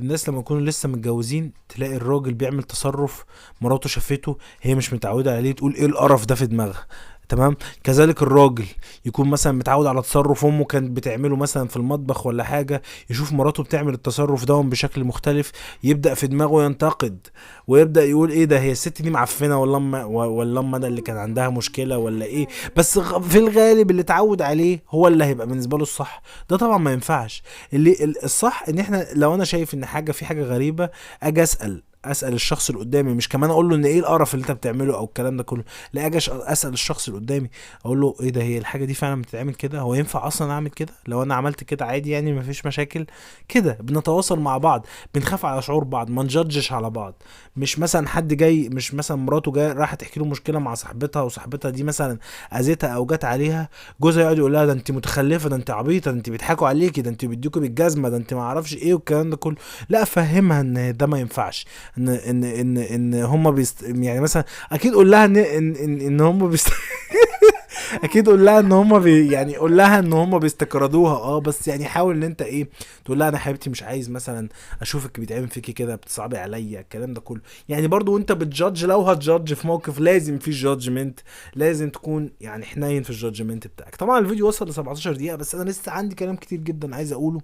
الناس 0.00 0.28
لما 0.28 0.38
يكونوا 0.40 0.62
لسه 0.62 0.88
متجوزين 0.88 1.52
تلاقي 1.68 1.96
الراجل 1.96 2.34
بيعمل 2.34 2.62
تصرف 2.62 3.24
مراته 3.60 3.88
شافته 3.88 4.38
هي 4.62 4.74
مش 4.74 4.92
متعودة 4.92 5.36
عليه 5.36 5.52
تقول 5.52 5.74
إيه 5.74 5.86
القرف 5.86 6.26
ده 6.26 6.34
في 6.34 6.46
دماغها. 6.46 6.86
تمام؟ 7.32 7.56
كذلك 7.84 8.22
الراجل 8.22 8.64
يكون 9.04 9.30
مثلا 9.30 9.52
متعود 9.52 9.86
على 9.86 10.02
تصرف 10.02 10.44
أمه 10.44 10.64
كانت 10.64 10.90
بتعمله 10.96 11.36
مثلا 11.36 11.68
في 11.68 11.76
المطبخ 11.76 12.26
ولا 12.26 12.44
حاجة 12.44 12.82
يشوف 13.10 13.32
مراته 13.32 13.62
بتعمل 13.62 13.94
التصرف 13.94 14.44
ده 14.44 14.54
بشكل 14.54 15.04
مختلف 15.04 15.52
يبدأ 15.84 16.14
في 16.14 16.26
دماغه 16.26 16.64
ينتقد 16.64 17.26
ويبدأ 17.66 18.04
يقول 18.04 18.30
إيه 18.30 18.44
ده 18.44 18.58
هي 18.60 18.72
الست 18.72 19.02
دي 19.02 19.10
معفنة 19.10 19.60
ولا 19.60 19.76
أما 19.76 20.04
ولا 20.04 20.60
أما 20.60 20.76
أنا 20.76 20.86
اللي 20.86 21.00
كان 21.00 21.16
عندها 21.16 21.48
مشكلة 21.48 21.98
ولا 21.98 22.24
إيه؟ 22.24 22.46
بس 22.76 22.98
في 22.98 23.38
الغالب 23.38 23.90
اللي 23.90 24.02
اتعود 24.02 24.42
عليه 24.42 24.82
هو 24.90 25.08
اللي 25.08 25.24
هيبقى 25.24 25.46
بالنسبة 25.46 25.76
له 25.76 25.82
الصح. 25.82 26.22
ده 26.50 26.56
طبعا 26.56 26.78
ما 26.78 26.92
ينفعش. 26.92 27.42
اللي 27.72 27.92
ال- 28.04 28.24
الصح 28.24 28.64
إن 28.68 28.78
إحنا 28.78 29.06
لو 29.14 29.34
أنا 29.34 29.44
شايف 29.44 29.74
إن 29.74 29.84
حاجة 29.86 30.12
في 30.12 30.24
حاجة 30.24 30.42
غريبة 30.42 30.90
أجي 31.22 31.42
أسأل. 31.42 31.82
أسأل 32.04 32.32
الشخص 32.34 32.70
اللي 32.70 32.80
قدامي 32.80 33.14
مش 33.14 33.28
كمان 33.28 33.50
أقول 33.50 33.68
له 33.68 33.76
إن 33.76 33.84
إيه 33.84 33.98
القرف 34.00 34.34
اللي 34.34 34.42
أنت 34.42 34.50
بتعمله 34.52 34.94
أو 34.96 35.04
الكلام 35.04 35.36
ده 35.36 35.42
كله 35.42 35.64
لا 35.92 36.06
أجي 36.06 36.18
أسأل 36.28 36.72
الشخص 36.72 37.08
اللي 37.08 37.20
قدامي 37.20 37.50
أقول 37.84 38.00
له 38.00 38.14
إيه 38.20 38.30
ده 38.30 38.42
هي 38.42 38.58
الحاجة 38.58 38.84
دي 38.84 38.94
فعلا 38.94 39.22
بتتعمل 39.22 39.54
كده؟ 39.54 39.80
هو 39.80 39.94
ينفع 39.94 40.26
أصلا 40.26 40.52
أعمل 40.52 40.70
كده؟ 40.70 40.92
لو 41.06 41.22
أنا 41.22 41.34
عملت 41.34 41.64
كده 41.64 41.84
عادي 41.86 42.10
يعني 42.10 42.32
مفيش 42.32 42.66
مشاكل؟ 42.66 43.06
كده 43.48 43.78
بنتواصل 43.80 44.38
مع 44.40 44.58
بعض 44.58 44.86
بنخاف 45.14 45.44
على 45.44 45.62
شعور 45.62 45.84
بعض 45.84 46.10
ما 46.10 46.22
ن 46.22 46.28
judge 46.28 46.60
ش 46.60 46.72
على 46.72 46.90
بعض. 46.90 47.14
مش 47.56 47.78
مثلا 47.78 48.08
حد 48.08 48.34
جاي 48.34 48.68
مش 48.72 48.94
مثلا 48.94 49.16
مراته 49.16 49.52
جاية 49.52 49.72
رايحه 49.72 49.96
تحكي 49.96 50.20
له 50.20 50.26
مشكلة 50.26 50.58
مع 50.58 50.74
صاحبتها 50.74 51.22
وصاحبتها 51.22 51.70
دي 51.70 51.82
مثلا 51.84 52.18
اذتها 52.54 52.88
أو 52.90 53.06
جت 53.06 53.24
عليها 53.24 53.68
جوزها 54.00 54.22
يقعد 54.22 54.38
يقول 54.38 54.52
لها 54.52 54.64
ده 54.66 54.72
أنت 54.72 54.90
متخلفة 54.90 55.48
ده 55.48 55.56
أنت 55.56 55.70
عبيطة 55.70 56.10
ده 56.10 56.16
أنت 56.16 56.30
بيضحكوا 56.30 56.68
عليكي 56.68 57.02
ده 57.02 57.10
أنت 57.10 57.24
بيديكوا 57.24 57.60
بالجزمة 57.62 58.08
ده 58.08 58.16
أنت 58.16 58.34
ما 58.34 58.40
أعرفش 58.40 58.74
إيه 58.74 58.94
والكلام 58.94 59.30
ده 59.30 59.36
كله. 59.36 59.56
لا 59.88 60.04
فهمها 60.04 60.60
إن 60.60 60.96
ده 60.96 61.06
ما 61.06 61.18
ينفعش. 61.18 61.66
إن 61.98 62.08
إن 62.08 62.44
إن 62.44 62.76
إن 62.76 63.14
هم 63.14 63.50
بيست 63.50 63.82
يعني 63.82 64.20
مثلا 64.20 64.44
أكيد 64.72 64.94
قول 64.94 65.10
لها 65.10 65.24
إن 65.24 65.36
إن 65.36 65.76
إن, 65.76 66.00
إن 66.00 66.20
هم 66.20 66.48
بيست 66.50 66.68
أكيد 68.04 68.28
قول 68.28 68.44
لها 68.44 68.60
إن 68.60 68.72
هم 68.72 68.98
بي 68.98 69.32
يعني 69.32 69.56
قول 69.56 69.76
لها 69.76 69.98
إن 69.98 70.12
هم 70.12 70.38
بيستقرضوها 70.38 71.12
آه 71.14 71.40
بس 71.40 71.68
يعني 71.68 71.84
حاول 71.84 72.16
إن 72.16 72.22
أنت 72.22 72.42
إيه 72.42 72.68
تقول 73.04 73.18
لها 73.18 73.28
أنا 73.28 73.38
حبيبتي 73.38 73.70
مش 73.70 73.82
عايز 73.82 74.10
مثلا 74.10 74.48
أشوفك 74.82 75.20
بيتعمل 75.20 75.48
فيكي 75.48 75.72
كده 75.72 75.94
بتصعبي 75.96 76.38
عليا 76.38 76.80
الكلام 76.80 77.14
ده 77.14 77.20
كله. 77.20 77.40
يعني 77.68 77.86
برضو 77.88 78.14
وأنت 78.14 78.32
بت 78.32 78.47
judge 78.47 78.84
لو 78.84 79.02
هت 79.02 79.17
judge 79.17 79.54
في 79.54 79.66
موقف 79.66 80.00
لازم 80.00 80.38
في 80.38 80.50
judgment 80.50 81.20
لازم 81.54 81.90
تكون 81.90 82.30
يعني 82.40 82.64
حنين 82.64 83.02
في 83.02 83.10
ال 83.10 83.16
judgment 83.16 83.66
بتاعك. 83.66 83.96
طبعا 83.96 84.18
الفيديو 84.18 84.48
وصل 84.48 84.68
ل 84.68 84.74
17 84.74 85.12
دقيقة 85.12 85.36
بس 85.36 85.54
أنا 85.54 85.70
لسه 85.70 85.92
عندي 85.92 86.14
كلام 86.14 86.36
كتير 86.36 86.60
جدا 86.60 86.96
عايز 86.96 87.12
أقوله 87.12 87.40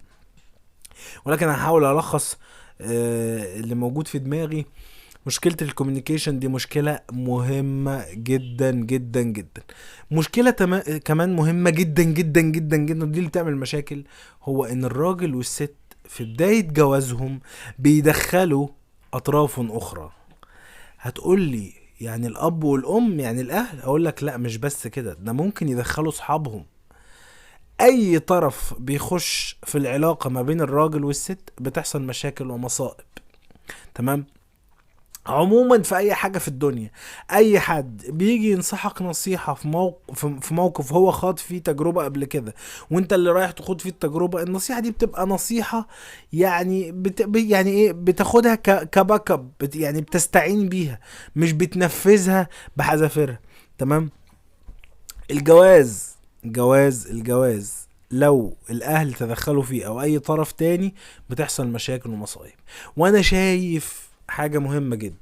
ولكن 1.24 1.48
هحاول 1.48 1.84
ألخص 1.84 2.38
اللي 2.80 3.74
موجود 3.74 4.08
في 4.08 4.18
دماغي. 4.18 4.66
مشكلة 5.26 5.56
ال 5.62 5.68
communication 5.68 6.38
دي 6.38 6.48
مشكلة 6.48 7.00
مهمة 7.12 8.04
جدا 8.12 8.70
جدا 8.70 9.22
جدا. 9.22 9.62
مشكلة. 10.10 10.50
كمان 11.04 11.36
مهمة 11.36 11.70
جدا 11.70 12.02
جدا 12.02 12.40
جدا 12.40 12.76
جدا 12.76 13.06
دي 13.06 13.18
اللي 13.18 13.28
بتعمل 13.28 13.56
مشاكل. 13.56 14.04
هو 14.42 14.64
إن 14.64 14.84
الراجل 14.84 15.34
والست 15.34 15.74
في 16.04 16.24
بداية 16.24 16.68
جوازهم 16.68 17.40
بيدخلوا 17.78 18.68
أطراف 19.14 19.60
أخرى. 19.60 20.12
هتقول 20.98 21.40
لي 21.40 21.72
يعني 22.00 22.26
الأب 22.26 22.64
والأم 22.64 23.20
يعني 23.20 23.40
الأهل؟ 23.40 23.80
أقول 23.80 24.04
لك 24.04 24.22
لا 24.22 24.36
مش 24.36 24.56
بس 24.56 24.86
كده 24.86 25.14
ده 25.14 25.32
ممكن 25.32 25.68
يدخلوا 25.68 26.08
أصحابهم. 26.08 26.64
أي 27.80 28.18
طرف 28.18 28.74
بيخش 28.78 29.58
في 29.66 29.78
العلاقة 29.78 30.30
ما 30.30 30.42
بين 30.42 30.60
الراجل 30.60 31.04
والست 31.04 31.40
بتحصل 31.60 32.02
مشاكل 32.02 32.50
ومصائب. 32.50 33.04
تمام؟ 33.94 34.26
عموما 35.26 35.82
في 35.82 35.96
أي 35.96 36.14
حاجة 36.14 36.38
في 36.38 36.48
الدنيا 36.48 36.90
أي 37.32 37.60
حد 37.60 38.02
بيجي 38.08 38.50
ينصحك 38.50 39.02
نصيحة 39.02 39.54
في 39.54 39.68
موقف 39.68 40.26
في 40.26 40.54
موقف 40.54 40.92
هو 40.92 41.10
خاض 41.10 41.38
فيه 41.38 41.58
تجربة 41.62 42.04
قبل 42.04 42.24
كده 42.24 42.54
وأنت 42.90 43.12
اللي 43.12 43.30
رايح 43.30 43.50
تخوض 43.50 43.80
فيه 43.80 43.90
التجربة 43.90 44.42
النصيحة 44.42 44.80
دي 44.80 44.90
بتبقى 44.90 45.26
نصيحة 45.26 45.88
يعني 46.32 46.92
بت... 46.92 47.28
يعني 47.36 47.70
إيه؟ 47.70 47.92
بتاخدها 47.92 48.54
ك... 48.54 48.90
كباك 48.90 49.30
اب 49.30 49.50
بت... 49.60 49.76
يعني 49.76 50.00
بتستعين 50.00 50.68
بيها 50.68 51.00
مش 51.36 51.52
بتنفذها 51.52 52.48
بحذافيرها. 52.76 53.40
تمام؟ 53.78 54.10
الجواز 55.30 56.17
جواز 56.44 57.06
الجواز 57.06 57.88
لو 58.10 58.56
الأهل 58.70 59.14
تدخلوا 59.14 59.62
فيه 59.62 59.86
أو 59.86 60.00
أي 60.00 60.18
طرف 60.18 60.52
تاني 60.52 60.94
بتحصل 61.30 61.66
مشاكل 61.66 62.10
ومصايب. 62.10 62.52
وأنا 62.96 63.22
شايف 63.22 64.08
حاجة 64.28 64.58
مهمة 64.58 64.96
جدا 64.96 65.14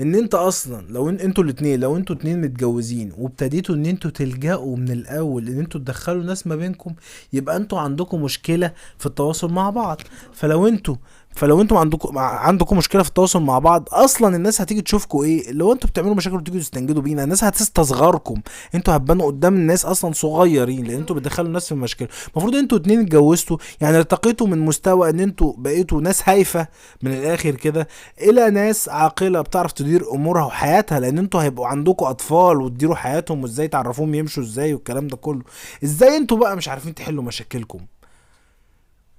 إن 0.00 0.14
أنت 0.14 0.34
أصلا 0.34 0.86
لو 0.88 1.08
ان 1.08 1.14
أنتوا 1.16 1.44
الاتنين 1.44 1.80
لو 1.80 1.96
أنتوا 1.96 2.16
اتنين 2.16 2.40
متجوزين 2.40 3.12
وابتديتوا 3.18 3.74
إن 3.74 3.86
أنتوا 3.86 4.10
تلجأوا 4.10 4.76
من 4.76 4.90
الأول 4.90 5.48
إن 5.48 5.58
أنتوا 5.58 5.80
تدخلوا 5.80 6.22
ناس 6.24 6.46
ما 6.46 6.56
بينكم 6.56 6.94
يبقى 7.32 7.56
أنتوا 7.56 7.80
عندكم 7.80 8.22
مشكلة 8.22 8.72
في 8.98 9.06
التواصل 9.06 9.52
مع 9.52 9.70
بعض. 9.70 10.00
فلو 10.32 10.68
أنتوا 10.68 10.96
فلو 11.40 11.60
أنتوا 11.60 11.78
عندكم 11.80 12.18
عندكم 12.18 12.76
مشكلة 12.76 13.02
في 13.02 13.08
التواصل 13.08 13.42
مع 13.42 13.58
بعض 13.58 13.88
أصلا 13.92 14.36
الناس 14.36 14.60
هتيجي 14.60 14.82
تشوفكم 14.82 15.18
إيه؟ 15.22 15.52
لو 15.52 15.72
أنتوا 15.72 15.90
بتعملوا 15.90 16.14
مشاكل 16.14 16.36
وتيجوا 16.36 16.60
تستنجدوا 16.60 17.02
بينا 17.02 17.24
الناس 17.24 17.44
هتستصغركم. 17.44 18.40
أنتوا 18.74 18.96
هتبانوا 18.96 19.26
قدام 19.26 19.54
الناس 19.54 19.84
أصلا 19.84 20.12
صغيرين 20.12 20.84
لأن 20.84 20.98
أنتوا 20.98 21.16
بتدخلوا 21.16 21.48
الناس 21.48 21.68
في 21.68 21.74
مشاكل. 21.74 22.08
المفروض 22.32 22.54
أنتوا 22.54 22.78
اتنين 22.78 23.00
اتجوزتوا 23.00 23.56
يعني 23.80 23.96
ارتقيتوا 23.96 24.46
من 24.46 24.58
مستوى 24.58 25.10
إن 25.10 25.20
أنتوا 25.20 25.52
بقيتوا 25.58 26.00
ناس 26.00 26.28
هايفة 26.28 26.66
من 27.02 27.12
الآخر 27.12 27.50
كده 27.50 27.88
إلى 28.20 28.50
ناس 28.50 28.88
عاقلة 28.88 29.40
بتعرف 29.40 29.72
تدير 29.72 30.12
أمورها 30.14 30.44
وحياتها 30.44 31.00
لأن 31.00 31.18
أنتوا 31.18 31.42
هيبقوا 31.42 31.66
عندكم 31.66 32.06
أطفال 32.06 32.60
وتديروا 32.60 32.96
حياتهم 32.96 33.42
وإزاي 33.42 33.68
تعرفوهم 33.68 34.14
يمشوا 34.14 34.42
إزاي 34.42 34.74
والكلام 34.74 35.06
ده 35.08 35.16
كله. 35.16 35.42
إزاي 35.84 36.16
أنتوا 36.16 36.36
بقى 36.36 36.56
مش 36.56 36.68
عارفين 36.68 36.94
تحلوا 36.94 37.22
مشاكلكم؟ 37.24 37.80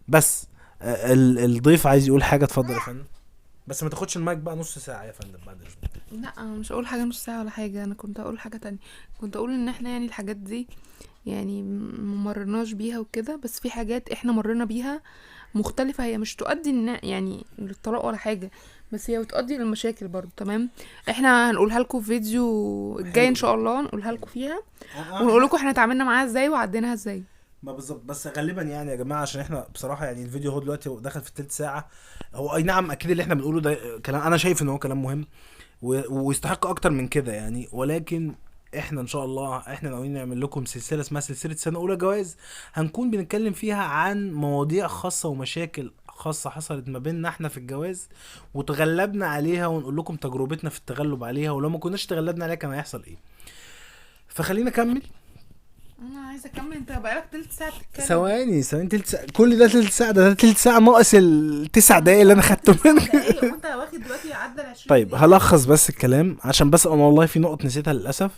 بس. 0.07 0.50
الضيف 0.83 1.87
عايز 1.87 2.07
يقول 2.07 2.23
حاجة 2.23 2.45
اتفضل 2.45 2.73
يا 2.73 2.79
فندم. 2.79 3.03
بس 3.67 3.83
ما 3.83 3.89
تاخدش 3.89 4.17
المايك 4.17 4.37
بقى 4.37 4.55
نص 4.55 4.77
ساعة 4.79 5.03
يا 5.03 5.11
فندم 5.11 5.39
بعد 5.47 5.57
اذنك 5.61 6.23
لا 6.23 6.33
أنا 6.37 6.55
مش 6.55 6.71
هقول 6.71 6.87
حاجة 6.87 7.03
نص 7.03 7.23
ساعة 7.23 7.39
ولا 7.41 7.49
حاجة 7.49 7.83
أنا 7.83 7.93
كنت 7.95 8.19
هقول 8.19 8.39
حاجة 8.39 8.57
تانية. 8.57 8.77
كنت 9.21 9.35
أقول 9.35 9.51
إن 9.53 9.67
إحنا 9.69 9.89
يعني 9.89 10.05
الحاجات 10.05 10.35
دي 10.35 10.67
يعني 11.25 11.61
م- 11.63 12.23
مرناش 12.23 12.71
بيها 12.73 12.99
وكده 12.99 13.39
بس 13.43 13.59
في 13.59 13.69
حاجات 13.69 14.09
إحنا 14.09 14.31
مرينا 14.31 14.65
بيها 14.65 15.01
مختلفة. 15.55 16.03
هي 16.03 16.17
مش 16.17 16.35
تؤدي 16.35 16.69
إن 16.69 16.97
يعني 17.03 17.45
للطلاق 17.59 18.05
ولا 18.05 18.17
حاجة 18.17 18.51
بس 18.91 19.09
هي 19.09 19.19
بتؤدي 19.19 19.57
للمشاكل 19.57 20.07
برضو 20.07 20.29
تمام؟ 20.37 20.69
إحنا 21.09 21.51
هنقولها 21.51 21.79
لكم 21.79 22.01
في 22.01 22.05
فيديو 22.07 22.99
الجاي 22.99 23.27
إن 23.27 23.35
شاء 23.35 23.55
الله 23.55 23.81
نقولها 23.81 24.11
لكم 24.11 24.27
فيها. 24.27 24.61
ونقول 25.21 25.43
لكم 25.43 25.57
إحنا 25.57 25.69
اتعاملنا 25.69 26.03
معاها 26.03 26.25
إزاي 26.25 26.49
وعديناها 26.49 26.93
إزاي. 26.93 27.23
ما 27.63 27.71
بالظبط 27.71 28.02
بس 28.04 28.28
غالبا 28.28 28.62
يعني 28.62 28.91
يا 28.91 28.95
جماعة 28.95 29.21
عشان 29.21 29.41
إحنا 29.41 29.67
بصراحة 29.74 30.06
يعني 30.06 30.24
الفيديو 30.24 30.52
هو 30.52 30.60
دلوقتي 30.60 30.89
دخل 30.89 31.21
في 31.21 31.30
التلت 31.30 31.52
ساعة. 31.52 31.88
هو 32.36 32.56
أي 32.56 32.63
نعم 32.63 32.91
أكيد 32.91 33.12
اللي 33.12 33.24
إحنا 33.24 33.36
بنقوله 33.36 33.62
ده 33.62 34.00
كلام 34.06 34.21
أنا 34.21 34.38
شايف 34.38 34.62
إن 34.62 34.69
هو 34.69 34.78
كلام 34.80 35.02
مهم 35.02 35.28
ويستحق 35.82 36.67
أكتر 36.67 36.89
من 36.89 37.08
كده 37.08 37.34
يعني. 37.34 37.67
ولكن 37.71 38.36
إحنا 38.78 39.02
إن 39.02 39.08
شاء 39.08 39.26
الله 39.26 39.58
إحنا 39.58 39.89
ناويين 39.89 40.13
نعمل 40.13 40.41
لكم 40.41 40.65
سلسلة 40.65 41.02
اسمها 41.02 41.21
سلسلة 41.21 41.56
سنة 41.56 41.80
أولى 41.80 41.95
جواز. 41.95 42.38
هنكون 42.74 43.12
بنتكلم 43.12 43.54
فيها 43.54 43.84
عن 43.84 44.32
مواضيع 44.34 44.88
خاصة 44.88 45.30
ومشاكل 45.30 45.91
خاصة 46.08 46.50
حصلت 46.50 46.88
ما 46.89 47.00
بيننا 47.00 47.30
إحنا 47.30 47.50
في 47.50 47.58
الجواز 47.58 48.10
وتغلبنا 48.54 49.28
عليها 49.28 49.67
ونقول 49.67 49.97
لكم 49.97 50.15
تجربتنا 50.15 50.69
في 50.69 50.80
التغلب 50.80 51.24
عليها 51.24 51.52
ولو 51.52 51.69
ما 51.69 51.78
كناش 51.78 52.06
تغلبنا 52.06 52.43
عليها 52.43 52.56
كان 52.56 52.71
هيحصل 52.71 53.04
إيه. 53.04 53.17
فخلينا 54.28 54.69
نكمل. 54.69 55.02
أنا 56.01 56.19
عايزة 56.19 56.49
اكمل. 56.49 56.73
انت 56.73 56.91
بقالك 56.91 57.25
تلت 57.31 57.51
ساعة 57.51 57.71
بتتكلم. 57.79 58.05
ثواني 58.05 58.61
ثواني 58.63 58.87
تلت 58.87 59.05
ساعة. 59.07 59.25
كل 59.33 59.57
ده 59.57 59.67
تلت 59.67 59.91
ساعة؟ 59.91 60.11
ده, 60.11 60.29
ده 60.29 60.33
تلت 60.33 60.57
ساعة 60.57 60.79
ناقص 60.79 61.13
التسع 61.13 61.99
دقايق 61.99 62.21
اللي 62.21 62.33
أنا 62.33 62.41
خدته 62.41 62.75
منك. 62.85 63.13
وانت 63.43 63.65
واخد 63.65 63.97
دلوقتي 64.03 64.33
عدى 64.33 64.61
ال 64.61 64.65
20 64.65 64.89
طيب. 64.89 65.15
هلخص 65.15 65.65
بس 65.65 65.89
الكلام 65.89 66.37
عشان 66.43 66.69
بس 66.69 66.87
أنا 66.87 66.95
والله 66.95 67.25
في 67.25 67.39
نقط 67.39 67.65
نسيتها 67.65 67.93
للأسف. 67.93 68.31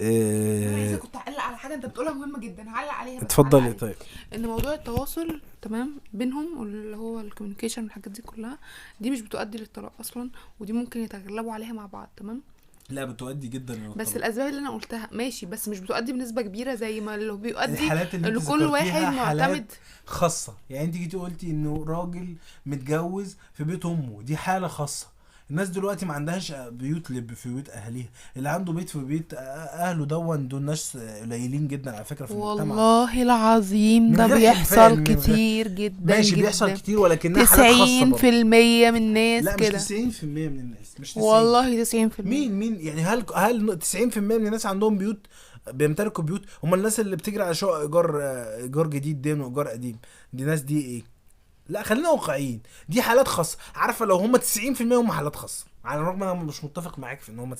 إيه... 0.00 0.96
كنت 0.96 1.16
اعلق 1.16 1.40
على 1.40 1.56
حاجة 1.56 1.74
انت 1.74 1.86
بتقولها 1.86 2.12
مهمة 2.12 2.38
جدا. 2.40 2.68
هعلق 2.68 2.92
عليها 2.92 3.22
اتفضلي 3.22 3.62
هعلق 3.62 3.78
طيب. 3.78 3.94
ان 4.34 4.46
موضوع 4.46 4.74
التواصل 4.74 5.40
تمام 5.62 5.96
بينهم 6.12 6.60
واللي 6.60 6.96
هو 6.96 7.20
الكوميونيكيشن 7.20 7.82
والحاجات 7.82 8.08
دي 8.08 8.22
كلها 8.22 8.58
دي 9.00 9.10
مش 9.10 9.20
بتؤدي 9.20 9.58
للطلاق 9.58 9.92
أصلا 10.00 10.30
ودي 10.60 10.72
ممكن 10.72 11.00
يتغلبوا 11.00 11.52
عليها 11.52 11.72
مع 11.72 11.86
بعض 11.86 12.08
تمام؟ 12.16 12.42
لا 12.90 13.04
بتؤدي 13.04 13.48
جدا 13.48 13.88
بس 13.96 14.16
الأسباب 14.16 14.48
اللي 14.48 14.58
أنا 14.60 14.70
قلتها 14.70 15.08
ماشي 15.12 15.46
بس 15.46 15.68
مش 15.68 15.78
بتؤدي 15.78 16.12
بنسبة 16.12 16.42
كبيرة 16.42 16.74
زي 16.74 17.00
ما 17.00 17.14
اللي 17.14 17.32
بيؤدي 17.32 17.72
الحالات 17.84 18.14
اللي 18.14 18.28
انت 18.28 18.48
كل 18.48 18.62
واحد 18.64 19.02
معتمد. 19.14 19.72
خاصة. 20.06 20.54
يعني 20.70 20.84
انت 20.84 20.94
جيتي 20.96 21.16
قلتي 21.16 21.46
إنه 21.46 21.84
راجل 21.88 22.34
متجوز 22.66 23.36
في 23.54 23.64
بيت 23.64 23.86
أمه 23.86 24.22
دي 24.22 24.36
حالة 24.36 24.68
خاصة. 24.68 25.06
الناس 25.50 25.68
دلوقتي 25.68 26.06
ما 26.06 26.14
عندهاش 26.14 26.52
بيوت 26.52 27.10
لب 27.10 27.34
في 27.34 27.48
بيوت 27.48 27.68
أهاليها. 27.68 28.08
اللي 28.36 28.48
عنده 28.48 28.72
بيت 28.72 28.88
في 28.88 28.98
بيت 28.98 29.34
أهله 29.34 30.04
دون 30.04 30.48
دول 30.48 30.62
ناس 30.62 30.96
قليلين 30.96 31.68
جدا 31.68 31.94
على 31.96 32.04
فكرة 32.04 32.26
في 32.26 32.32
المجتمع. 32.32 32.50
والله 32.50 33.22
العظيم 33.22 34.12
ده 34.12 34.26
بيحصل 34.26 35.02
كتير 35.04 35.68
جدا 35.68 36.16
ماشي 36.16 36.30
جدا. 36.30 36.40
بيحصل 36.40 36.72
كتير 36.72 36.98
ولكنها 37.00 37.44
حالات 37.44 37.72
خاصة 37.72 37.84
تسعين 37.84 38.10
برضه. 38.10 38.16
في 38.20 38.28
المية 38.28 38.90
من 38.90 38.96
الناس 38.96 39.44
لا 39.44 39.56
كده. 39.56 39.78
مش 39.78 39.84
90% 39.84 40.24
من 40.24 40.60
الناس 40.60 41.00
مش 41.00 41.12
90 41.14 41.26
والله 41.26 41.82
تسعين 41.82 42.08
في 42.08 42.20
المية. 42.20 42.48
مين 42.48 42.58
مين؟ 42.58 42.80
يعني 42.80 43.02
هل 43.02 43.24
هل 43.34 43.78
90% 43.94 44.18
من 44.18 44.46
الناس 44.46 44.66
عندهم 44.66 44.98
بيوت 44.98 45.26
بيمتلكوا 45.72 46.24
بيوت؟ 46.24 46.42
هم 46.64 46.74
الناس 46.74 47.00
اللي 47.00 47.16
بتجري 47.16 47.42
على 47.42 47.54
شقق 47.54 47.74
إيجار 47.80 48.20
إيجار 48.56 48.86
جديد 48.86 49.22
دين 49.22 49.40
وإيجار 49.40 49.68
قديم 49.68 49.96
دي 50.32 50.44
ناس 50.44 50.60
دي 50.60 50.80
إيه؟ 50.80 51.02
لا 51.70 51.82
خلينا 51.82 52.10
واقعيين. 52.10 52.60
دي 52.88 53.02
حالات 53.02 53.28
خاصة. 53.28 53.58
عارفة 53.74 54.06
لو 54.06 54.16
هم 54.16 54.36
90% 54.36 54.80
هم 54.80 55.12
حالات 55.12 55.36
خاصة. 55.36 55.66
على 55.84 56.00
الرغم 56.00 56.22
أنا 56.22 56.34
مش 56.34 56.64
متفق 56.64 56.98
معاك 56.98 57.20
في 57.20 57.28
إن 57.32 57.38
هم 57.38 57.54
90% 57.54 57.58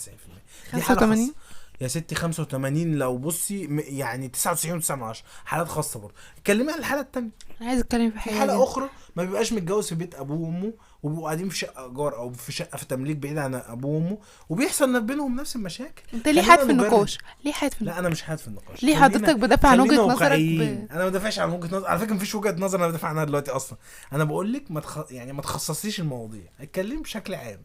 دي 0.75 0.83
حالة 0.83 1.01
85 1.01 1.27
خاصه 1.27 1.35
يا 1.81 1.89
ستي 1.89 2.15
85 2.15 2.95
لو 2.95 3.19
بصي 3.19 3.65
يعني 3.81 4.29
99 4.29 4.83
و9 4.83 4.91
من 4.91 5.03
10 5.03 5.25
حالات 5.45 5.69
خاصة 5.69 6.01
برضه. 6.01 6.15
اتكلمي 6.39 6.73
عن 6.73 6.79
الحالة 6.79 7.01
التانية. 7.01 7.31
أنا 7.61 7.69
عايز 7.69 7.81
أتكلم 7.81 8.11
في 8.11 8.19
حاجة 8.19 8.35
حالة. 8.35 8.65
أخرى 8.65 8.89
ما 9.17 9.25
بيبقاش 9.25 9.53
متجوز 9.53 9.89
في 9.89 9.95
بيت 9.95 10.15
أبوه 10.15 10.39
وأمه. 10.41 10.73
وبيبقوا 11.03 11.25
قاعدين 11.25 11.49
في 11.49 11.59
شقة 11.59 11.85
إيجار 11.85 12.17
أو 12.17 12.33
في 12.33 12.53
شقة 12.53 12.77
في 12.77 12.87
تمليك 12.87 13.17
بعيد 13.17 13.39
عن 13.39 13.55
أبوه 13.55 13.95
وأمه 13.95 14.19
وبيحصل 14.49 15.01
بينهم 15.01 15.37
نفس 15.37 15.57
المشاكل. 15.57 16.03
أنت 16.15 16.29
ليه 16.29 16.43
حاد 16.43 16.59
في. 16.59 16.71
النقاش؟ 16.71 17.19
ليه 17.45 17.53
حاد 17.53 17.75
في 17.75 17.85
لا 17.85 17.91
النقاش؟ 17.91 18.01
أنا 18.01 18.09
مش 18.09 18.23
حاد 18.23 18.39
في 18.39 18.49
النقاش. 18.49 18.83
ليه 18.83 18.97
حضرتك 18.97 19.37
بدافع 19.37 19.69
عن 19.69 19.81
وجهة 19.81 20.07
نظرك. 20.07 20.39
ب... 20.39 20.61
أنا 20.91 20.99
ما 20.99 21.09
بدافعش 21.09 21.39
عن 21.39 21.51
وجهة 21.51 21.67
نظر. 21.67 21.87
على 21.87 21.99
فكرة 21.99 22.15
مفيش 22.15 22.35
وجهة 22.35 22.57
نظر 22.59 22.79
أنا 22.79 22.89
بدافع 22.89 23.09
عنها 23.09 23.25
دلوقتي 23.25 23.51
أصلا. 23.51 23.79
أنا 24.13 24.25
بقول 24.25 24.53
لك 24.53 24.71
ما 24.71 24.81
تخ... 24.81 25.13
يعني 25.13 25.33
ما 25.33 25.43
تخصصيش 25.43 26.01
المواضيع. 26.01 26.51
اتكلم 26.61 27.03
بشكل 27.03 27.35
عام. 27.35 27.63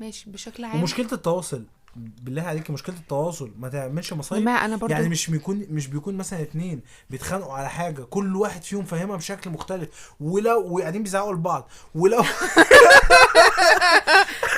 ماشي 0.00 0.30
بشكل 0.30 0.64
عام. 0.64 0.80
ومشكلة 0.80 1.08
التواصل. 1.12 1.64
بالله 1.96 2.42
عليك 2.42 2.70
مشكلة 2.70 2.96
التواصل. 2.96 3.50
ما 3.58 3.68
تعملش 3.68 4.12
مصايب. 4.12 4.42
ما 4.44 4.50
أنا 4.52 4.76
برضو 4.76 4.92
يعني 4.92 5.08
مش 5.08 5.30
بيكون 5.30 5.66
مش 5.70 5.86
بيكون 5.86 6.16
مثلا 6.16 6.42
اتنين 6.42 6.80
بيتخانقوا 7.10 7.52
على 7.52 7.68
حاجة 7.70 8.02
كل 8.02 8.36
واحد 8.36 8.62
فيهم 8.62 8.84
فاهمها 8.84 9.16
بشكل 9.16 9.50
مختلف. 9.50 10.10
ولو 10.20 10.74
وقاعدين 10.76 11.02
بيزعقوا 11.02 11.32
لبعض. 11.32 11.68
ولو 11.94 12.22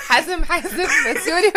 حازم 0.09 0.44
حازم 0.44 0.85
بسيوني 1.14 1.53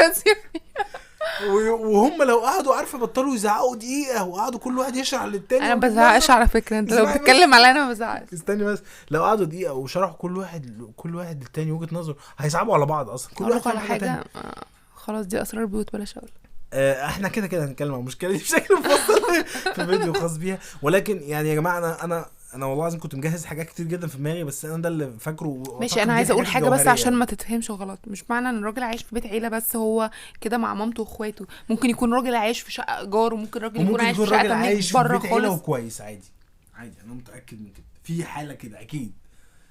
و- 1.49 1.87
وهم 1.87 2.23
لو 2.23 2.39
قعدوا 2.39 2.75
عارفة 2.75 2.97
بطلوا 2.97 3.35
يزعقوا 3.35 3.75
دقيقة 3.75 4.23
وقعدوا 4.23 4.59
كل 4.59 4.77
واحد 4.77 4.95
يشرح 4.95 5.23
للتاني. 5.23 5.65
أنا 5.65 5.75
ما 5.75 5.81
بزعقش 5.87 6.29
على 6.29 6.47
فكرة. 6.47 6.79
أنت 6.79 6.93
لو. 6.93 7.05
بتتكلم 7.05 7.53
عليا 7.53 7.71
أنا 7.71 7.85
ما 7.85 7.91
بزعقش. 7.91 8.33
استني 8.33 8.63
بس. 8.63 8.79
لو 9.11 9.23
قعدوا 9.23 9.45
دقيقة 9.45 9.73
وشرحوا 9.73 10.15
كل 10.15 10.37
واحد 10.37 10.91
كل 10.97 11.15
واحد 11.15 11.41
للتاني 11.43 11.71
وجهة 11.71 11.87
نظره 11.95 12.15
هيصعبوا 12.37 12.73
على 12.73 12.85
بعض 12.85 13.09
أصلا. 13.09 13.33
كل 13.35 13.43
واحد 13.49 13.67
على 13.67 13.79
حاجة. 13.79 14.23
آه، 14.35 14.63
خلاص 15.01 15.25
دي 15.25 15.41
أسرار 15.41 15.65
بيوت 15.65 15.93
بلاش 15.93 16.17
أقول. 16.17 16.29
آه، 16.73 17.05
إحنا 17.05 17.27
كده 17.27 17.47
كده 17.47 17.65
هنتكلم 17.65 17.93
عن 17.93 17.99
المشكلة 17.99 18.31
دي 18.31 18.37
بشكل 18.37 18.75
مفصل 18.75 19.21
في 19.75 19.85
فيديو 19.85 20.13
خاص 20.13 20.37
بيها. 20.37 20.59
ولكن 20.81 21.19
يعني 21.23 21.49
يا 21.49 21.55
جماعة 21.55 21.77
أنا 21.77 22.03
أنا 22.03 22.25
أنا 22.53 22.65
والله 22.65 22.81
العظيم 22.83 22.99
كنت 22.99 23.15
مجهز 23.15 23.45
حاجات 23.45 23.65
كتير 23.67 23.85
جدا 23.85 24.07
في 24.07 24.17
دماغي 24.17 24.43
بس 24.43 24.65
أنا 24.65 24.77
ده 24.81 24.89
اللي 24.89 25.11
فاكره 25.19 25.63
ماشي 25.79 26.03
أنا 26.03 26.13
عايزة 26.13 26.33
أقول 26.33 26.45
حاجة 26.47 26.63
بس 26.63 26.69
الجوهرية 26.69 26.91
عشان 26.91 27.05
يعني. 27.05 27.15
ما 27.15 27.25
تتفهمش 27.25 27.71
غلط 27.71 27.99
مش 28.07 28.23
معنى 28.29 28.49
إن 28.49 28.57
الراجل 28.57 28.83
عايش 28.83 29.03
في 29.03 29.15
بيت 29.15 29.25
عيلة 29.25 29.49
بس 29.49 29.75
هو 29.75 30.11
كده 30.41 30.57
مع 30.57 30.73
مامته 30.73 31.03
وإخواته. 31.03 31.45
ممكن 31.69 31.89
يكون 31.89 32.13
راجل 32.13 32.35
عايش 32.35 32.61
في 32.61 32.71
شقة 32.71 32.99
إيجار 32.99 33.33
وممكن 33.33 33.59
راجل 33.61 33.81
يكون 33.81 34.01
عايش 34.01 34.17
في 34.17 34.25
شقة 34.25 34.53
عايش 34.53 34.87
في 34.91 34.93
بره 34.97 35.17
خالص. 35.19 35.53
وكويس 35.53 36.01
عادي. 36.01 36.31
عادي 36.75 36.95
أنا 37.05 37.13
متأكد 37.13 37.61
من 37.61 37.69
كده. 37.69 37.85
في 38.03 38.23
حالة 38.23 38.53
كده 38.53 38.81
أكيد. 38.81 39.11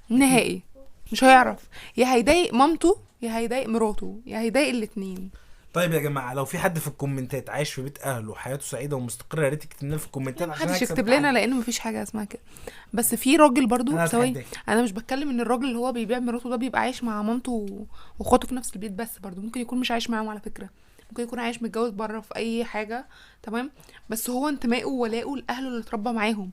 نهائي. 0.08 0.62
مش 1.12 1.24
هيعرف. 1.24 1.58
يا 1.96 2.14
هيضايق 2.14 2.54
مامته 2.54 2.98
يا 3.22 3.38
هيضايق 3.38 3.68
مراته 3.68 4.20
يا 4.26 4.38
هيضايق 4.40 4.68
الاتنين. 4.68 5.30
طيب 5.74 5.92
يا 5.92 5.98
جماعة 5.98 6.34
لو 6.34 6.44
في 6.44 6.58
حد 6.58 6.78
في 6.78 6.88
الكومنتات 6.88 7.50
عايش 7.50 7.72
في 7.72 7.82
بيت 7.82 7.98
أهله 8.02 8.30
وحياته 8.30 8.62
سعيدة 8.62 8.96
ومستقرة 8.96 9.44
يا 9.44 9.48
ريت 9.48 9.62
تكتب 9.62 9.86
لنا 9.86 9.96
في 9.96 10.06
الكومنتات 10.06 10.48
عشان 10.48 10.66
محدش 10.66 10.82
يكتب 10.82 11.06
لنا 11.08 11.16
التحدي. 11.16 11.46
لأن 11.46 11.50
مفيش 11.54 11.78
حاجة 11.78 12.02
اسمها 12.02 12.24
كده. 12.24 12.42
بس 12.92 13.14
في 13.14 13.36
راجل 13.36 13.66
برضو 13.66 14.06
ثواني 14.06 14.30
اتحداك. 14.30 14.46
أنا 14.68 14.82
مش 14.82 14.92
بتكلم 14.92 15.30
إن 15.30 15.40
الراجل 15.40 15.64
اللي 15.64 15.78
هو 15.78 15.92
بيبيع 15.92 16.18
مراته 16.18 16.50
ده 16.50 16.56
بيبقى 16.56 16.80
عايش 16.80 17.04
مع 17.04 17.22
مامته 17.22 17.66
وأخواته 18.18 18.48
في 18.48 18.54
نفس 18.54 18.74
البيت 18.74 18.92
بس 18.92 19.18
برضو. 19.18 19.40
ممكن 19.40 19.60
يكون 19.60 19.80
مش 19.80 19.90
عايش 19.90 20.10
معاهم 20.10 20.28
على 20.28 20.40
فكرة. 20.40 20.68
ممكن 21.10 21.22
يكون 21.22 21.38
عايش 21.38 21.62
متجوز 21.62 21.90
بره 21.90 22.20
في 22.20 22.36
أي 22.36 22.64
حاجة 22.64 23.06
تمام؟ 23.42 23.70
بس 24.08 24.30
هو 24.30 24.48
انتمائه 24.48 24.84
وولاؤه 24.84 25.36
لأهله 25.36 25.68
اللي 25.68 25.80
اتربى 25.80 26.10
معاهم. 26.12 26.50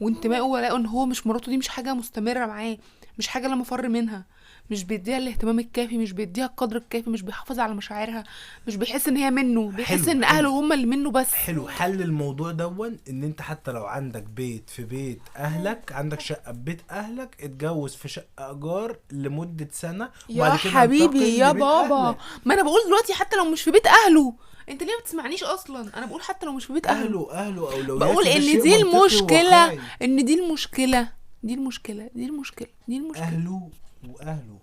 وانتمائه 0.00 0.40
وولاؤه 0.40 0.76
إن 0.76 0.86
هو 0.86 1.06
مش 1.06 1.26
مراته 1.26 1.50
دي 1.50 1.56
مش 1.58 1.68
حاجة 1.68 1.94
مستمرة 1.94 2.46
معاه. 2.46 2.78
مش 3.18 3.28
حاجة 3.28 3.46
لما 3.46 3.64
فر 3.64 3.88
منها. 3.88 4.24
مش 4.70 4.84
بيديها 4.84 5.18
الاهتمام 5.18 5.58
الكافي 5.58 5.98
مش 5.98 6.12
بيديها 6.12 6.46
القدر 6.46 6.76
الكافي 6.76 7.10
مش 7.10 7.22
بيحافظ 7.22 7.58
على 7.60 7.74
مشاعرها 7.74 8.24
مش 8.66 8.76
بيحس 8.76 9.08
إن 9.08 9.16
هي 9.16 9.30
منه 9.30 9.70
بيحس 9.70 10.00
حلو، 10.00 10.12
إن. 10.12 10.24
أهله 10.24 10.48
هم 10.50 10.72
اللي 10.72 10.86
منه 10.86 11.10
بس. 11.10 11.32
حلو 11.34 11.68
حل 11.68 12.02
الموضوع 12.02 12.52
دون 12.52 12.98
إن 13.08 13.24
أنت 13.24 13.42
حتى 13.42 13.70
لو 13.70 13.86
عندك 13.86 14.22
بيت 14.22 14.70
في 14.70 14.84
بيت 14.84 15.20
أهلك 15.36 15.92
عندك 15.92 16.20
شقة 16.20 16.52
في 16.52 16.58
بيت 16.58 16.80
أهلك 16.90 17.36
اتجوز 17.40 17.94
في 17.94 18.08
شقة 18.08 18.50
إيجار 18.50 18.96
لمدة 19.12 19.68
سنة 19.72 20.10
يا 20.28 20.50
حبيبي 20.50 21.38
يا 21.38 21.52
بابا. 21.52 22.08
أهلك. 22.08 22.16
ما 22.44 22.54
أنا 22.54 22.62
بقول 22.62 22.80
دلوقتي 22.86 23.14
حتى 23.14 23.36
لو 23.36 23.44
مش 23.44 23.62
في 23.62 23.70
بيت 23.70 23.86
أهله. 23.86 24.34
أنت 24.68 24.82
ليه 24.82 24.92
ما 24.92 25.00
بتسمعنيش 25.00 25.44
أصلا؟ 25.44 25.98
أنا 25.98 26.06
بقول 26.06 26.22
حتى 26.22 26.46
لو 26.46 26.52
مش 26.52 26.64
في 26.64 26.72
بيت 26.72 26.86
أهله. 26.86 27.32
أهله 27.32 27.32
أهله 27.32 27.72
أولوياته 27.72 27.98
بقول 27.98 28.26
إن 28.26 28.60
دي 28.62 28.76
المشكلة. 28.76 29.78
إن 30.02 30.24
دي 30.24 30.34
المشكلة. 30.34 31.17
دي 31.42 31.54
المشكلة 31.54 32.10
دي 32.14 32.26
المشكلة 32.26 32.68
دي 32.88 32.96
المشكلة. 32.96 33.24
أهله 33.24 33.70
وأهله 34.08 34.58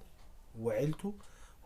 وعيلته 0.60 1.14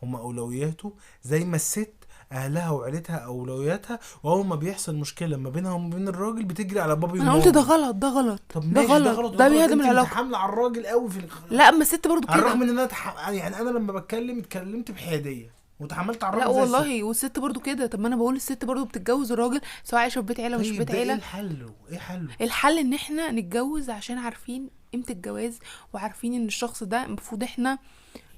هم 0.04 0.16
أولوياته. 0.16 0.94
زي 1.24 1.46
ما 1.46 1.56
الست 1.56 1.94
أهلها 2.32 2.70
وعيلتها 2.70 3.16
أولوياتها 3.16 4.00
واول 4.24 4.46
ما 4.46 4.56
بيحصل 4.56 4.96
مشكلة 4.96 5.38
ما 5.38 5.50
بينها 5.50 5.72
وما 5.74 5.90
بين 5.90 6.08
الراجل 6.08 6.44
بتجري 6.46 6.80
على 6.80 6.96
بابي 6.96 7.22
أنا 7.22 7.34
قلت 7.34 7.48
ده 7.48 7.62
غلط 7.62 7.96
ده 7.96 8.08
غلط 8.10 8.42
طب 8.54 8.74
ده 8.74 8.82
غلط. 8.82 9.18
غلط. 9.18 9.34
ده 9.36 9.46
وغلط. 9.46 9.52
بيهدم 9.58 9.82
العلاقة. 9.82 10.36
على 10.38 10.54
الراجل 10.54 10.88
قوي 10.88 11.10
في 11.10 11.20
الخ... 11.20 11.40
لا 11.50 11.70
أما 11.70 11.82
الست 11.82 12.08
برضو 12.08 12.28
على 12.30 12.42
الرغم 12.42 12.64
كده 12.64 12.72
إن 12.72 12.78
أنا 12.80 12.86
تح... 12.86 13.30
يعني 13.30 13.62
أنا 13.62 13.70
لما 13.70 13.94
بتكلم 13.94 14.40
اتكلمت 14.40 14.92
بحيادية. 14.92 15.59
وتحملت 15.80 16.24
على 16.24 16.38
لا 16.38 16.44
الراجل 16.44 16.56
زي 16.58 16.64
الست. 16.64 16.74
والله 16.76 17.04
والست 17.04 17.40
برضو 17.40 17.60
كده. 17.60 17.88
طب 17.88 18.00
ما 18.00 18.08
أنا 18.08 18.16
بقول 18.16 18.36
الست 18.36 18.66
برضو 18.66 18.86
بتتجوز 18.86 19.32
الراجل 19.32 19.62
سواء 19.84 20.02
عايشة 20.02 20.20
في 20.22 20.28
بيت 20.28 20.40
عيلة 20.40 20.58
مش 20.58 20.66
في 20.68 20.72
طيب 20.72 20.80
بيت 20.80 20.88
ده 20.88 20.94
إيه 20.94 21.00
عيلة. 21.00 21.14
الحل؟ 21.14 21.70
إيه 21.92 21.98
حله 22.00 22.28
الحل 22.42 22.78
إن 22.78 22.94
إحنا 22.94 23.32
نتجوز 23.32 23.90
عشان 23.90 24.18
عارفين 24.18 24.70
قيمة 24.94 25.06
الجواز 25.10 25.60
وعارفين 25.94 26.34
إن 26.34 26.46
الشخص 26.46 26.84
ده 26.84 27.06
المفروض 27.06 27.44
إحنا 27.44 27.78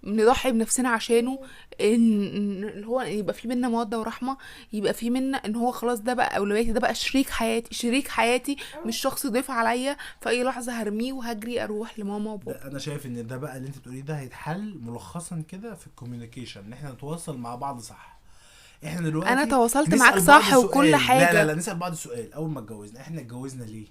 نضحي 0.04 0.52
بنفسنا 0.52 0.90
عشانه 0.90 1.40
إن 1.82 2.84
هو 2.84 3.02
يبقى 3.02 3.34
في 3.34 3.48
بينا 3.48 3.70
مودة 3.70 4.00
ورحمة 4.00 4.38
يبقى 4.74 4.94
في 4.94 5.10
منا 5.10 5.38
إن 5.38 5.56
هو 5.56 5.72
خلاص 5.72 6.00
ده 6.00 6.14
بقى 6.14 6.38
أولوياتي 6.38 6.72
ده 6.72 6.80
بقى 6.80 6.96
شريك 6.96 7.30
حياتي 7.30 7.76
شريك 7.76 8.08
حياتي 8.08 8.58
مش 8.86 8.98
شخص 8.98 9.28
ضيف 9.28 9.52
عليا 9.52 9.98
في 10.22 10.30
اي 10.30 10.44
لحظة 10.44 10.72
هرميه 10.72 11.14
وهجري 11.14 11.64
أروح 11.64 12.00
لماما 12.00 12.32
وبابا. 12.32 12.68
أنا 12.68 12.80
شايف 12.80 13.06
إن 13.06 13.28
ده 13.28 13.38
بقى 13.38 13.58
اللي 13.58 13.68
أنت 13.68 13.78
بتقوليه 13.78 14.02
ده 14.02 14.20
هيتحل 14.20 14.80
ملخصا 14.82 15.44
كده 15.48 15.76
في 15.76 15.88
ال 15.88 15.93
communication 15.93 16.64
إن 16.66 16.74
إحنا 16.74 16.92
نتواصل 16.92 17.38
مع 17.38 17.56
بعض 17.56 17.80
صح. 17.80 18.20
إحنا 18.86 19.10
دلوقتي 19.10 19.30
أنا 19.34 19.46
تواصلت 19.46 19.96
معاك 19.96 20.18
صح 20.18 20.54
وكل 20.58 20.74
سؤال. 20.74 20.92
لا 20.92 20.98
حاجة 20.98 21.34
لا 21.34 21.46
لا 21.46 21.56
نسأل 21.56 21.76
بعض 21.76 21.94
سؤال. 21.94 22.34
أول 22.34 22.50
ما 22.50 22.60
اتجوزنا 22.60 23.02
إحنا 23.02 23.22
اتجوزنا 23.22 23.64
ليه؟ 23.64 23.88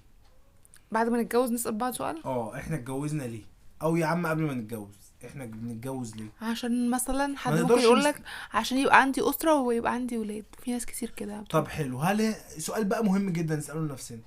بعد 0.91 1.09
ما 1.09 1.21
نتجوز 1.21 1.51
نسأل 1.51 1.77
بعض 1.77 1.93
سؤال؟ 1.93 2.25
آه 2.25 2.55
إحنا 2.55 2.75
اتجوزنا 2.75 3.23
ليه؟ 3.23 3.43
أو 3.81 3.95
يا 3.95 4.05
عم 4.05 4.27
قبل 4.27 4.41
ما 4.41 4.53
نتجوز. 4.53 5.10
إحنا 5.25 5.45
بنتجوز 5.45 6.15
ليه؟ 6.15 6.29
عشان 6.41 6.89
مثلا 6.89 7.37
حد 7.37 7.53
ممكن 7.53 7.79
يقول 7.79 8.03
لك 8.03 8.21
عشان 8.53 8.77
يبقى 8.77 9.01
عندي 9.01 9.29
أسرة 9.29 9.61
ويبقى 9.61 9.93
عندي 9.93 10.17
ولاد. 10.17 10.45
في 10.63 10.71
ناس 10.71 10.85
كتير 10.85 11.09
كده. 11.09 11.43
طب 11.49 11.67
حلو. 11.67 11.99
هل 11.99 12.35
سؤال 12.57 12.85
بقى 12.85 13.03
مهم 13.05 13.29
جدا 13.29 13.55
نسأله 13.55 13.79
لنفسنا. 13.81 14.19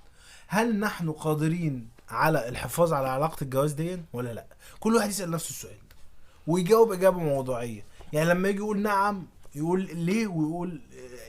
هل 0.47 0.81
نحن 0.81 1.11
قادرين 1.13 1.89
على 2.09 2.49
الحفاظ 2.49 2.93
على 2.93 3.09
علاقة 3.09 3.45
الجواز 3.45 3.73
دي 3.73 3.99
ولا 4.13 4.35
لأ؟ 4.35 4.47
كل 4.81 4.95
واحد 4.95 5.09
يسأل 5.09 5.31
نفسه 5.31 5.51
السؤال 5.51 5.75
ده 5.91 5.97
ويجاوب 6.47 6.93
إجابة 6.93 7.19
موضوعية. 7.19 7.85
يعني 8.13 8.29
لما 8.29 8.49
يجي 8.49 8.59
يقول 8.59 8.83
نعم 8.83 9.27
يقول 9.55 9.91
ليه 9.97 10.27
ويقول 10.27 10.81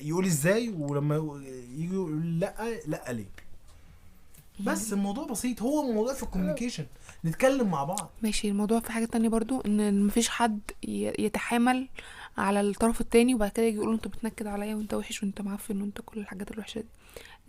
يقول 0.02 0.26
إزاي 0.26 0.70
ولما 0.70 1.16
يجي 1.78 1.94
يقول 1.94 2.40
لأ 2.40 2.80
لأ 2.88 3.12
ليه؟ 3.12 3.30
بس 4.60 4.94
الموضوع 4.94 5.26
بسيط. 5.28 5.62
هو 5.62 5.92
موضوع 5.92 6.14
في 6.14 6.24
الكوميونيكيشن 6.24 6.86
نتكلم 7.26 7.68
مع 7.72 7.84
بعض. 7.84 8.12
ماشي 8.22 8.50
الموضوع 8.50 8.80
في 8.80 8.92
حاجة 8.92 9.06
تانية 9.06 9.30
برضو 9.30 9.62
إن 9.62 10.06
مفيش 10.06 10.30
حد 10.30 10.60
يتحامل 11.20 11.88
على 12.38 12.62
الطرف 12.62 13.02
التاني 13.02 13.36
وبعد 13.36 13.50
كده 13.52 13.66
يجي 13.66 13.78
يقول 13.78 13.94
أنت 13.94 14.08
بتنكد 14.08 14.48
عليا 14.48 14.76
وأنت 14.76 14.94
وحش 14.94 15.24
وأنت 15.24 15.42
معفن 15.42 15.82
وأنت 15.82 16.02
كل 16.06 16.20
الحاجات 16.20 16.52
الوحشة 16.52 16.80
دي. 16.80 16.88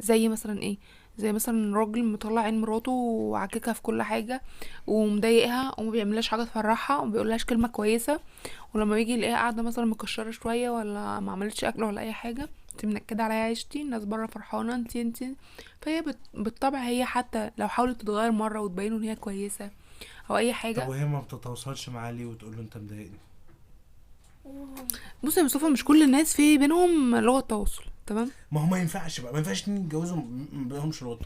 زي 0.01 0.29
مثلا 0.29 0.63
إيه؟ 0.63 0.77
زي 1.19 1.33
مثلا 1.33 1.77
راجل 1.77 2.05
مطلع 2.05 2.41
عين 2.41 2.61
مراته 2.61 2.93
وعاككها 2.93 3.73
في 3.73 3.83
كل 3.83 4.03
حاجة 4.03 4.43
ومضايقها 4.87 5.75
وما 5.81 5.91
بيعملهاش 5.91 6.29
حاجة 6.29 6.43
تفرحها 6.45 6.99
وما 6.99 7.13
بيقولهاش 7.13 7.45
كلمة 7.45 7.69
كويسة 7.69 8.21
ولما 8.75 8.95
بيجي 8.95 9.13
يلاقيها 9.13 9.37
قاعدة 9.37 9.63
مثلا 9.63 9.85
مكشرة 9.85 10.31
شوية 10.31 10.71
ولا 10.71 11.21
ما 11.21 11.33
عملتش 11.33 11.65
أكل 11.65 11.83
ولا 11.83 12.01
أي 12.01 12.13
حاجة 12.13 12.49
انت 12.77 12.87
منكدة 12.87 13.25
عليا 13.25 13.35
عيشتي 13.37 13.83
الناس 13.83 14.05
بره 14.05 14.27
فرحانة 14.27 14.75
انت 14.75 14.97
انت. 14.97 15.25
فهي 15.83 16.03
بت- 16.03 16.19
بالطبع 16.35 16.79
هي 16.79 17.05
حتى 17.05 17.51
لو 17.59 17.69
حاولت 17.69 18.01
تتغير 18.01 18.33
مرة 18.33 18.61
وتبين 18.61 18.93
ان 18.93 19.03
هي 19.03 19.17
كويسة 19.17 19.71
أو 20.31 20.37
أي 20.37 20.53
حاجة. 20.53 20.81
طب 20.81 20.89
وهي 20.89 21.05
ما 21.05 21.21
بتتواصلش 21.21 21.89
معاه 21.89 22.11
ليه 22.13 22.27
وتقول 22.27 22.57
له 22.57 22.63
انت 22.63 22.77
مضايقني؟ 22.77 23.19
بص 25.25 25.37
يا 25.39 25.43
مصطفى 25.43 25.65
مش 25.67 25.85
كل 25.85 26.03
الناس 26.03 26.35
في 26.37 26.59
بينهم 26.59 27.17
لغة 27.17 27.41
تواصل. 27.41 27.83
تمام؟ 28.07 28.31
ما 28.53 28.61
هو 28.61 28.67
ما 28.67 28.79
ينفعش 28.79 29.21
بقى 29.21 29.33
ما 29.33 29.39
ينفعش 29.39 29.63
اتنين 29.63 29.77
يتجوزوا 29.85 30.17
ما 30.53 30.69
بينهمش 30.69 31.01
تواصل 31.01 31.21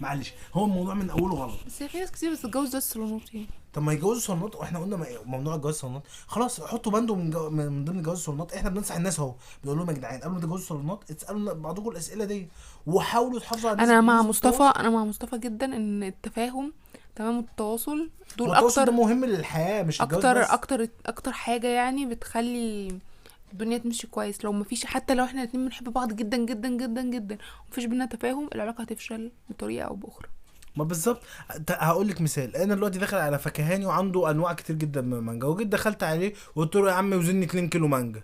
معلش 0.00 0.32
هو 0.54 0.64
الموضوع 0.64 0.94
من 0.94 1.10
أوله 1.10 1.34
غلط. 1.34 1.58
بس 1.66 1.82
في 1.82 1.98
ناس 1.98 2.10
كتير 2.10 2.34
بتتجوز 2.34 2.70
ده 2.70 2.78
الصالونات 2.78 3.34
يعني. 3.34 3.46
طب 3.72 3.82
ما 3.82 3.92
يجوزوا 3.92 4.20
صالونات 4.20 4.56
وإحنا 4.56 4.78
قلنا 4.78 5.06
ممنوع 5.26 5.54
الجواز 5.54 5.74
صالونات 5.74 6.02
خلاص 6.26 6.60
حطوا 6.60 6.92
بندو 6.92 7.14
من, 7.14 7.30
جو... 7.30 7.50
من 7.50 7.84
ضمن 7.84 8.02
جواز 8.02 8.18
الصالونات 8.18 8.52
إحنا 8.52 8.70
بننصح 8.70 8.94
الناس 8.96 9.18
اهو. 9.20 9.34
بنقول 9.64 9.78
لهم 9.78 9.88
يا 9.88 9.94
جدعان 9.94 10.20
قبل 10.20 10.34
ما 10.34 10.40
تتجوزوا 10.40 10.66
صالونات 10.66 11.10
اسألوا 11.10 11.52
بعضكم 11.52 11.88
الأسئلة 11.90 12.24
دي. 12.24 12.48
وحاولوا 12.86 13.40
تحافظوا 13.40 13.70
على 13.70 13.82
أنا 13.82 14.00
مع 14.00 14.22
مصطفى. 14.22 14.62
أنا 14.62 14.90
مع 14.90 15.04
مصطفى 15.04 15.38
جدا 15.38 15.76
إن 15.76 16.02
التفاهم 16.02 16.72
تمام 17.16 17.38
التواصل 17.38 18.10
دول 18.38 18.54
أكتر 18.54 18.90
مهم 18.90 19.24
للحياة 19.24 19.82
مش 19.82 20.00
أكتر 20.00 20.40
بس. 20.40 20.50
أكتر 20.50 20.88
أكتر 21.06 21.32
حاجة 21.32 21.66
يعني 21.66 22.06
بتخلي 22.06 22.98
الدنيا 23.54 23.78
تمشي 23.78 24.06
كويس. 24.06 24.44
لو 24.44 24.52
مفيش 24.52 24.86
حتى 24.86 25.14
لو 25.14 25.24
إحنا 25.24 25.42
الاتنين 25.42 25.64
بنحب 25.64 25.92
بعض 25.92 26.12
جدا 26.12 26.36
جدا 26.36 26.68
جدا 26.68 27.02
جدا 27.02 27.38
ومفيش 27.66 27.84
بينا 27.84 28.06
تفاهم 28.06 28.48
العلاقة 28.54 28.82
هتفشل 28.82 29.32
بطريقة 29.50 29.84
أو 29.84 29.94
بأخرى. 29.94 30.28
ما 30.76 30.84
بالظبط. 30.84 31.22
هقول 31.70 32.08
لك 32.08 32.20
مثال. 32.20 32.56
أنا 32.56 32.74
دلوقتي 32.74 32.98
داخل 32.98 33.16
على 33.16 33.38
فكهاني 33.38 33.86
وعنده 33.86 34.30
أنواع 34.30 34.52
كتير 34.52 34.76
جدا 34.76 35.00
من 35.00 35.12
المانجا 35.12 35.46
وجيت 35.46 35.66
دخلت 35.66 36.02
عليه 36.02 36.32
وقلت 36.54 36.76
له 36.76 36.88
يا 36.88 36.94
عم 36.94 37.12
وزني 37.12 37.44
2 37.44 37.68
كيلو 37.68 37.88
مانجا. 37.88 38.22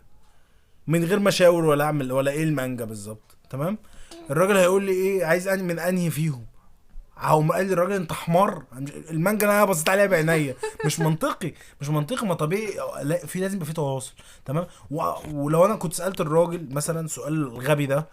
من 0.87 1.05
غير 1.05 1.19
ما 1.19 1.29
اشاور 1.29 1.65
ولا 1.65 1.85
أعمل 1.85 2.13
ولا 2.13 2.31
إيه 2.31 2.45
المانجا 2.45 2.85
بالظبط. 2.85 3.37
تمام؟ 3.51 3.79
الراجل 4.31 4.57
هيقول 4.57 4.85
لي 4.85 4.93
إيه 4.93 5.25
عايز 5.25 5.49
من 5.49 5.79
أنهي 5.79 6.11
فيهم؟ 6.11 6.45
هقوم 7.21 7.53
قال 7.53 7.67
لي 7.67 7.73
الراجل 7.73 7.93
أنت 7.93 8.13
حمار. 8.13 8.65
المانجا 9.11 9.47
أنا 9.47 9.65
بصيت 9.65 9.89
عليها 9.89 10.07
بعينيا. 10.07 10.55
مش 10.85 11.01
منطقي. 11.01 11.53
مش 11.81 11.89
منطقي 11.89 12.27
ما 12.27 12.35
طبيعي. 12.35 12.75
لا 13.03 13.27
في 13.27 13.41
لازم 13.41 13.55
يبقى 13.55 13.67
في 13.67 13.73
تواصل. 13.73 14.13
تمام. 14.45 14.67
ولو 15.33 15.65
أنا 15.65 15.77
كنت 15.77 15.93
سألت 15.93 16.21
الراجل 16.21 16.69
مثلا 16.75 17.09
سؤال 17.09 17.33
الغبي 17.33 17.87
ده 17.87 18.09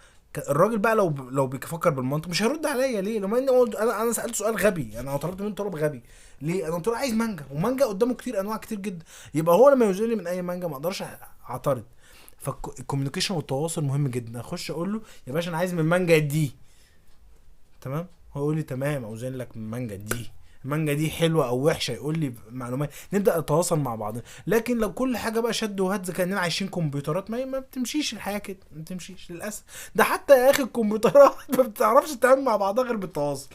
الراجل 0.50 0.78
بقى 0.78 0.96
لو 0.96 1.10
لو 1.30 1.48
بيفكر 1.48 1.90
بالمنطق 1.90 2.30
مش 2.30 2.44
هيرد 2.44 2.66
عليا. 2.66 3.02
ليه؟ 3.02 3.20
لما 3.20 3.38
أنا 3.38 4.02
أنا 4.02 4.12
سألت 4.12 4.36
سؤال 4.36 4.56
غبي. 4.56 5.00
أنا 5.00 5.18
طلبت 5.18 5.42
منه 5.42 5.56
طلب 5.56 5.76
غبي. 5.76 6.04
ليه؟ 6.42 6.68
أنا 6.68 6.76
قلت 6.76 6.88
له 6.88 6.98
عايز 6.98 7.14
مانجا. 7.14 7.46
ومانجا 7.52 7.86
قدامه 7.86 8.14
كتير 8.14 8.40
أنواع 8.40 8.58
كتير 8.58 8.80
جدا. 8.80 9.06
يبقى 9.34 9.56
هو 9.56 9.70
لما 9.70 9.86
يوزن 9.86 10.18
من 10.18 10.28
أي 10.28 10.42
مانجا 10.42 10.68
ما 10.68 10.74
أقدرش 10.74 11.04
أعترض. 11.50 11.84
فال 12.38 12.51
communication 12.51 13.36
والتواصل 13.36 13.84
مهم 13.84 14.08
جدا. 14.08 14.40
أخش 14.40 14.72
أقول 14.72 14.94
له 14.94 15.02
يا 15.28 15.34
باشا 15.34 15.50
أنا 15.50 15.58
عايز 15.58 15.74
من 15.74 15.84
مانجا 15.84 16.18
دي. 16.18 16.56
تمام؟ 17.82 18.08
هو 18.38 18.44
يقول 18.44 18.56
لي 18.56 18.64
تمام 18.64 19.04
اوزن 19.04 19.34
لك 19.34 19.58
من 19.58 19.70
مانجا 19.70 19.96
دي. 19.96 20.32
المانجا 20.66 20.94
دي 20.94 21.10
حلوة 21.12 21.48
أو 21.48 21.68
وحشة 21.68 21.92
يقول 21.92 22.20
لي 22.20 22.34
معلومات. 22.52 22.90
نبدأ 23.14 23.40
نتواصل 23.40 23.80
مع 23.80 23.96
بعض. 23.96 24.18
لكن 24.48 24.78
لو 24.78 24.94
كل 24.94 25.18
حاجة 25.18 25.40
بقى 25.40 25.54
شد 25.54 25.80
وهز 25.80 26.12
كأننا 26.12 26.40
عايشين 26.40 26.68
كمبيوترات 26.68 27.32
ما 27.32 27.46
ما 27.46 27.60
بتمشيش 27.60 28.14
الحياة 28.14 28.38
كده 28.38 28.58
ما 28.72 28.82
بتمشيش 28.82 29.32
للأسف. 29.32 29.64
ده 29.96 30.04
حتى 30.04 30.34
يا 30.34 30.50
أخي 30.50 30.64
الكمبيوترات 30.64 31.34
ما 31.58 31.64
بتعرفش 31.64 32.12
تتعامل 32.12 32.44
مع 32.44 32.56
بعضها 32.56 32.84
غير 32.84 32.96
بالتواصل. 32.96 33.50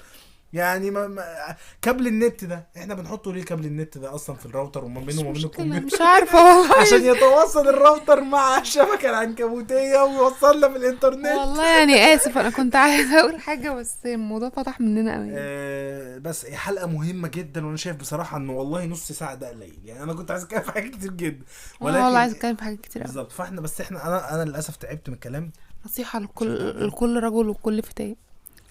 يعني 0.52 0.90
ما 0.90 1.06
ما 1.06 1.56
كابل 1.82 2.06
النت 2.06 2.44
ده 2.44 2.66
إحنا 2.76 2.94
بنحطه 2.94 3.32
ليه 3.32 3.44
كابل 3.44 3.64
النت 3.66 3.98
ده 3.98 4.14
أصلا 4.14 4.36
في 4.36 4.46
الراوتر 4.46 4.84
وما 4.84 5.00
بينه 5.00 5.20
وما 5.20 5.32
بين 5.32 5.44
الكمبيوتر 5.44 5.86
مش 5.86 6.00
عارفة 6.00 6.38
والله. 6.58 6.76
عشان 6.80 7.04
يتواصل 7.04 7.68
الراوتر 7.68 8.20
مع 8.20 8.58
الشبكه 8.58 9.10
العنكبوتية 9.10 9.98
ويوصلنا 10.02 10.68
في 10.68 10.76
الإنترنت. 10.76 11.26
والله 11.26 11.78
يعني 11.78 12.14
آسف 12.14 12.38
أنا 12.38 12.50
كنت 12.50 12.76
عايزة 12.76 13.20
أقول 13.20 13.40
حاجة 13.40 13.70
بس 13.70 13.96
الموضوع 14.06 14.48
فتح 14.50 14.80
مننا 14.80 15.14
قوي 15.16 15.28
آه، 15.32 16.18
بس 16.18 16.46
حلقة 16.46 16.86
مهمة 16.86 17.28
جدا 17.28 17.66
وأنا 17.66 17.76
شايف 17.76 17.96
بصراحة 17.96 18.36
ان 18.36 18.48
والله 18.48 18.84
نص 18.86 19.12
ساعة 19.12 19.34
ده 19.34 19.48
قليل. 19.48 19.78
يعني 19.84 20.02
أنا 20.02 20.12
كنت 20.14 20.30
عايز 20.30 20.42
أتكلم 20.42 20.60
في 20.62 20.72
حاجات 20.72 20.90
كتير 20.90 21.10
جدا 21.10 21.44
والله 21.80 22.04
والله 22.04 22.18
عايزة 22.18 22.36
أتكلم 22.36 22.56
في 22.56 22.64
حاجات 22.64 22.80
كتير 22.80 23.02
بالظبط. 23.02 23.32
فإحنا 23.32 23.60
بس 23.60 23.80
إحنا 23.80 24.06
أنا 24.06 24.34
أنا 24.34 24.50
للأسف 24.50 24.76
تعبت 24.76 25.08
من 25.08 25.14
الكلام. 25.14 25.50
نصيحة 25.86 26.18
لكل 26.18 26.86
لكل 26.86 27.22
رجل 27.22 27.48
وكل 27.48 27.82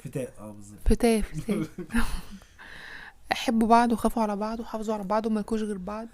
فتاة 0.03 0.27
آه 0.39 0.51
بالظبط 0.51 0.79
فتاة 0.85 1.21
فتاة 1.21 1.65
حبوا 3.31 3.67
بعض 3.67 3.91
وخافوا 3.91 4.23
على 4.23 4.35
بعض 4.35 4.59
وحافظوا 4.59 4.93
على 4.95 5.03
بعض 5.03 5.25
وما 5.25 5.39
يكونوش 5.39 5.63
غير 5.63 5.77
بعض. 5.77 6.07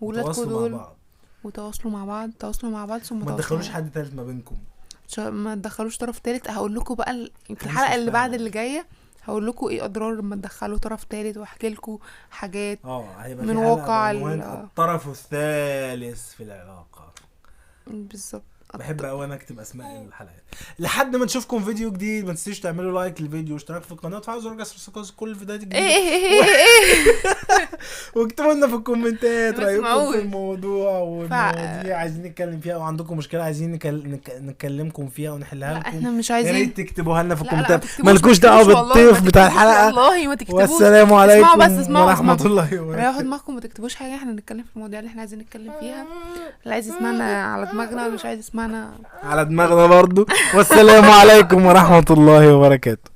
وولادكم 0.00 0.32
تواصلوا 0.32 0.52
مع 0.52 0.60
دول 0.60 0.72
بعض. 0.72 0.96
وتواصلوا 1.44 1.92
مع 1.92 2.04
بعض 2.04 2.30
تواصلوا 2.38 2.72
مع 2.72 2.84
بعض 2.86 3.00
ثم 3.00 3.24
ما 3.24 3.32
تدخلوش 3.36 3.68
حد 3.68 3.90
تالت 3.90 4.14
ما 4.14 4.24
بينكم. 4.24 4.56
ش- 5.08 5.18
ما 5.18 5.54
تدخلوش 5.54 5.96
طرف 5.96 6.18
تالت. 6.18 6.50
هقول 6.50 6.74
لكم 6.74 6.94
بقى 6.94 7.10
ال- 7.10 7.30
في 7.46 7.52
مش 7.52 7.62
الحلقة 7.62 7.94
اللي 7.94 8.10
بعد. 8.10 8.34
اللي 8.34 8.50
جاية 8.50 8.86
هقول 9.22 9.46
لكم 9.46 9.66
إيه 9.68 9.84
أضرار 9.84 10.14
لما 10.14 10.36
تدخلوا 10.36 10.78
طرف 10.78 11.04
تالت 11.04 11.36
وأحكي 11.36 11.68
لكم 11.68 11.98
حاجات 12.30 12.78
آه 12.84 13.04
هيبقى 13.16 13.46
من 13.46 13.54
في 13.54 13.60
حلقة 13.60 13.72
واقع 13.72 14.10
ال- 14.10 14.16
بعنوان 14.20 14.40
الطرف 14.64 15.08
الثالث 15.08 16.32
في 16.34 16.42
العلاقة. 16.42 17.12
بالظبط. 17.86 18.42
بحب 18.78 19.04
قوي 19.04 19.24
أنا 19.24 19.34
أكتب 19.34 19.60
أسماء 19.60 20.02
الحلقات. 20.08 20.42
لحد 20.78 21.16
ما 21.16 21.24
نشوفكم 21.24 21.64
فيديو 21.64 21.90
جديد 21.90 22.24
ما 22.24 22.30
تنسوش 22.32 22.60
تعملوا 22.60 23.00
like 23.00 23.20
للفيديو 23.20 23.54
واشتراك 23.54 23.82
في 23.82 23.92
القناة 23.92 24.16
وتفعلوا 24.16 24.40
زر 24.42 24.52
الجرس 24.52 25.10
كل 25.16 25.30
الفيديوهات 25.30 25.62
الجديدة. 25.62 25.86
إيه 25.86 25.96
إيه 25.96 26.44
إيه 26.44 26.64
واكتبوا 28.16 28.52
لنا 28.54 28.66
في 28.66 28.74
الكومنتات 28.74 29.60
رأيكم. 29.60 30.12
في 30.12 30.18
الموضوع 30.18 30.98
والمواضيع. 30.98 31.96
عايزين 31.98 32.22
نتكلم 32.22 32.60
فيها 32.60 32.74
أو 32.74 32.82
عندكم 32.82 33.16
مشكلة 33.16 33.42
عايزين 33.42 33.72
نكل... 33.72 34.10
نك... 34.10 34.30
نكلمكم 34.40 35.08
فيها 35.08 35.32
ونحلها 35.32 35.74
لكم. 35.78 35.88
إحنا 35.88 36.10
مش 36.10 36.30
يا 36.30 36.34
عايزين. 36.34 36.54
ريت 36.54 36.76
تكتبوها 36.76 37.22
لنا 37.22 37.34
في 37.34 37.42
الكومنتات. 37.42 37.84
مالكوش 38.00 38.36
ما 38.36 38.42
دعوة 38.42 38.64
بالضيف 38.64 39.22
ما 39.22 39.26
بتاع 39.28 39.46
الحلقة. 39.46 39.86
والله 39.86 40.26
ما 40.28 40.34
تكتبوش. 40.34 40.60
والسلام 40.60 41.12
عليكم 41.12 41.46
اسمعوا 41.48 41.66
بس 41.66 41.84
اسمعوا 41.84 42.06
ورحمة. 42.06 42.38
الله 42.46 42.68
ريحوا 42.70 42.86
وبركاته 42.86 43.20
دماغكم 43.20 43.54
ما 43.54 43.60
تكتبوش 43.60 43.94
حاجة 43.94 44.14
إحنا 44.14 44.32
نتكلم 44.32 44.62
في 44.62 44.76
المواضيع 44.76 44.98
اللي 44.98 45.08
إحنا 45.08 45.20
عايزين 45.20 45.38
نتكلم 45.38 45.72
فيها. 45.80 46.06
اللي 46.64 46.74
عايز 46.74 46.88
يسمعنا 46.88 47.44
على 47.44 47.66
دماغنا 47.72 48.02
واللي 48.02 48.14
مش 48.16 48.24
عايز 48.24 48.38
يسمعنا 48.38 48.63
على 49.24 49.44
دماغنا 49.44 49.86
برضو. 49.86 50.26
والسلام 50.54 51.10
عليكم 51.10 51.66
ورحمة 51.66 52.08
الله 52.10 52.54
وبركاته. 52.54 53.13